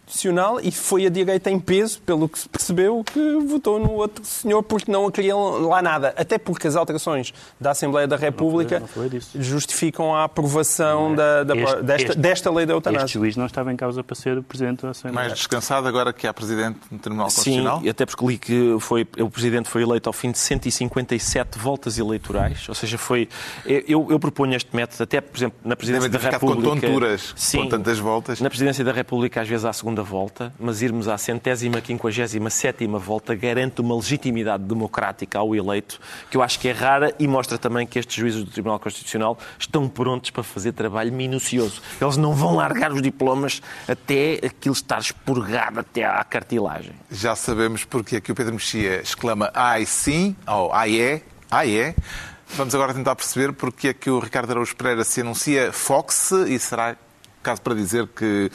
[0.07, 4.25] Constitucional e foi a direita em peso, pelo que se percebeu, que votou no outro
[4.25, 6.15] senhor porque não queriam lá nada.
[6.17, 11.13] Até porque as alterações da Assembleia da República não foi, não foi justificam a aprovação
[11.13, 11.17] é.
[11.17, 13.07] da, da, este, desta, este, desta lei da eutanásia.
[13.07, 15.15] Este juiz não estava em causa para ser o Presidente da Assembleia.
[15.15, 17.81] Mais descansado agora que há Presidente no Tribunal Constitucional?
[17.81, 21.99] Sim, até porque li que foi, o Presidente foi eleito ao fim de 157 voltas
[21.99, 23.29] eleitorais, ou seja, foi...
[23.65, 26.71] Eu, eu proponho este método, até, por exemplo, na Presidência da República...
[26.71, 28.41] com tonturas, sim, com tantas voltas.
[28.41, 32.99] Na Presidência da República, às vezes, há segunda volta, mas irmos à centésima, quinquagésima, sétima
[32.99, 37.59] volta garante uma legitimidade democrática ao eleito que eu acho que é rara e mostra
[37.59, 41.81] também que estes juízes do Tribunal Constitucional estão prontos para fazer trabalho minucioso.
[42.01, 46.93] Eles não vão largar os diplomas até aquilo estar expurgado até à cartilagem.
[47.11, 51.77] Já sabemos porque é que o Pedro Mexia exclama ai sim, ou ai é, ai
[51.77, 51.95] é.
[52.57, 56.59] Vamos agora tentar perceber porque é que o Ricardo Araújo Pereira se anuncia Fox e
[56.59, 56.97] será
[57.43, 58.51] caso para dizer que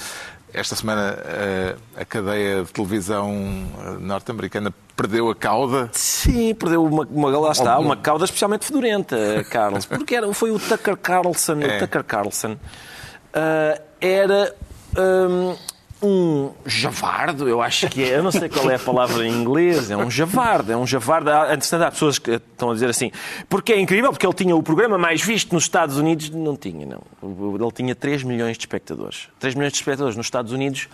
[0.53, 5.89] esta semana eh, a cadeia de televisão eh, norte-americana perdeu a cauda?
[5.93, 9.85] Sim, perdeu uma, uma lá está, uma cauda especialmente fedorenta, Carlos.
[9.85, 11.59] Porque era, foi o Tucker Carlson.
[11.61, 11.77] É.
[11.77, 14.55] O Tucker Carlson uh, era
[14.97, 15.55] um,
[16.01, 19.91] um javardo, eu acho que é, eu não sei qual é a palavra em inglês,
[19.91, 21.29] é um javardo, é um javardo.
[21.29, 23.11] Antes há pessoas que estão a dizer assim,
[23.49, 26.29] porque é incrível, porque ele tinha o programa mais visto nos Estados Unidos.
[26.29, 27.01] Não tinha, não.
[27.21, 29.27] Ele tinha 3 milhões de espectadores.
[29.39, 30.87] 3 milhões de espectadores nos Estados Unidos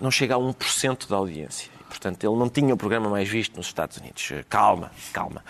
[0.00, 1.70] não chega a 1% da audiência.
[1.92, 4.32] Portanto, ele não tinha o programa mais visto nos Estados Unidos.
[4.48, 5.44] Calma, calma.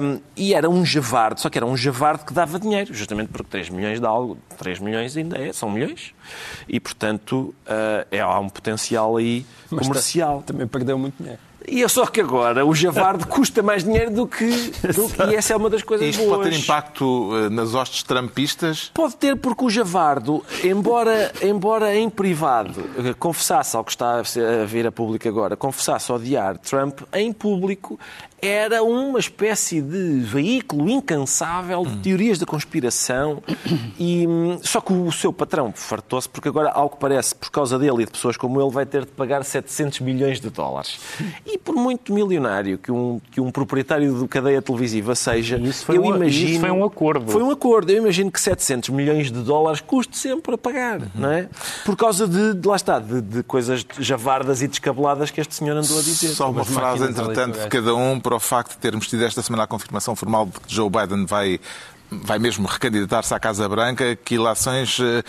[0.00, 3.50] Um, e era um javarde, só que era um javarde que dava dinheiro, justamente porque
[3.50, 6.14] 3 milhões de algo, 3 milhões ainda é, são milhões.
[6.68, 10.36] E, portanto, uh, é, há um potencial aí comercial.
[10.36, 11.40] Mas também perdeu muito dinheiro.
[11.66, 14.46] E é só que agora o javarde custa mais dinheiro do que,
[14.94, 15.22] do que.
[15.30, 16.38] E essa é uma das coisas Isto boas.
[16.38, 18.90] pode ter impacto eh, nas hostes trampistas?
[18.92, 24.64] Pode ter, porque o Javardo, embora, embora em privado eh, confessasse ao que está a
[24.66, 27.98] vir a público agora, confessasse odiar Trump, em público
[28.46, 33.42] era uma espécie de veículo incansável de teorias da conspiração.
[33.98, 37.78] E, hum, só que o seu patrão fartou-se, porque agora, ao que parece, por causa
[37.78, 40.98] dele e de pessoas como ele, vai ter de pagar 700 milhões de dólares.
[41.46, 45.96] E por muito milionário que um, que um proprietário de cadeia televisiva seja, Isso foi
[45.96, 46.50] eu um- imagino...
[46.50, 47.30] isso foi um acordo.
[47.30, 47.90] Foi um acordo.
[47.90, 51.48] Eu imagino que 700 milhões de dólares custe sempre a pagar, não é?
[51.84, 55.76] Por causa de, de- lá está, de, de coisas javardas e descabeladas que este senhor
[55.76, 56.28] andou a dizer.
[56.28, 59.64] Só uma frase, entretanto, de cada um para o facto de termos tido esta semana
[59.64, 61.60] a confirmação formal de que Joe Biden vai,
[62.10, 64.16] vai mesmo recandidatar-se à Casa Branca.
[64.16, 65.22] Que ilações eh,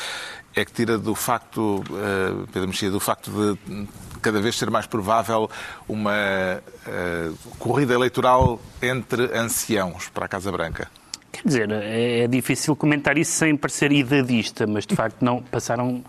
[0.55, 3.31] é que tira do facto, eh, Pedro Mexia, do facto
[3.65, 3.87] de
[4.21, 5.49] cada vez ser mais provável
[5.87, 10.89] uma eh, corrida eleitoral entre anciãos para a Casa Branca?
[11.31, 16.03] Quer dizer, é, é difícil comentar isso sem parecer idadista, mas de facto não passaram,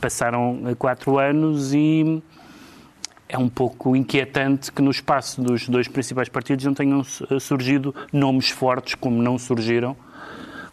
[0.00, 2.22] passaram quatro anos e
[3.32, 7.94] é um pouco inquietante que no espaço dos dois principais partidos não tenham su- surgido
[8.12, 9.96] nomes fortes como não surgiram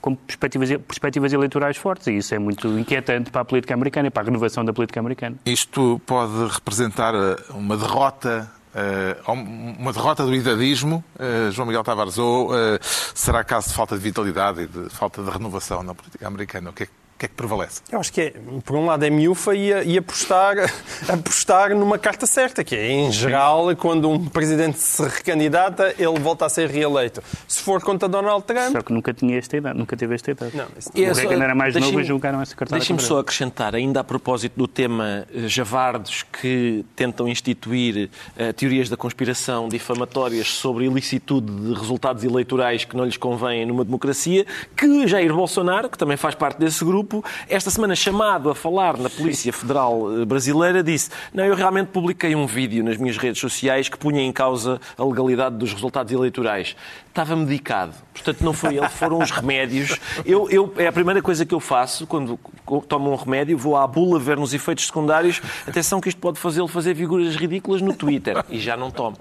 [0.01, 2.07] com perspectivas, perspectivas eleitorais fortes.
[2.07, 4.99] E isso é muito inquietante para a política americana e para a renovação da política
[4.99, 5.35] americana.
[5.45, 12.17] Isto pode representar eh, uma derrota, eh, uma derrota do idadismo, eh, João Miguel Tavares,
[12.17, 16.27] ou eh, será caso de falta de vitalidade e de falta de renovação na política
[16.27, 16.69] americana?
[16.69, 17.81] O que é, que- que, é que prevalece?
[17.91, 20.55] Eu acho que, é, por um lado, é miúfa e, a- e apostar,
[21.07, 26.45] apostar numa carta certa, que é, em geral, quando um presidente se recandidata, ele volta
[26.45, 27.21] a ser reeleito.
[27.47, 30.55] Se for contra Donald Trump, Só que nunca tinha esta idade, nunca teve esta idade.
[30.55, 33.99] Não, isso- o Reagan era mais novo e julgaram essa cartada Deixem-me só acrescentar, ainda
[33.99, 40.85] a propósito do tema eh, javardos que tentam instituir eh, teorias da conspiração difamatórias sobre
[40.85, 44.45] ilicitude de resultados eleitorais que não lhes convêm numa democracia,
[44.75, 47.08] que Jair Bolsonaro, que também faz parte desse grupo,
[47.47, 52.35] esta semana chamado a falar na Polícia Federal eh, Brasileira, disse não, eu realmente publiquei
[52.35, 56.75] um vídeo nas minhas redes sociais que punha em causa a legalidade dos resultados eleitorais.
[57.07, 57.91] Estava medicado.
[58.13, 59.97] Portanto, não foi ele, foram os remédios.
[60.25, 62.39] Eu, eu- é a primeira coisa que eu faço quando
[62.87, 65.41] tomo um remédio, vou à bula ver nos efeitos secundários.
[65.67, 68.43] Atenção que isto pode fazê-lo fazer figuras ridículas no Twitter.
[68.49, 69.17] E já não tomo.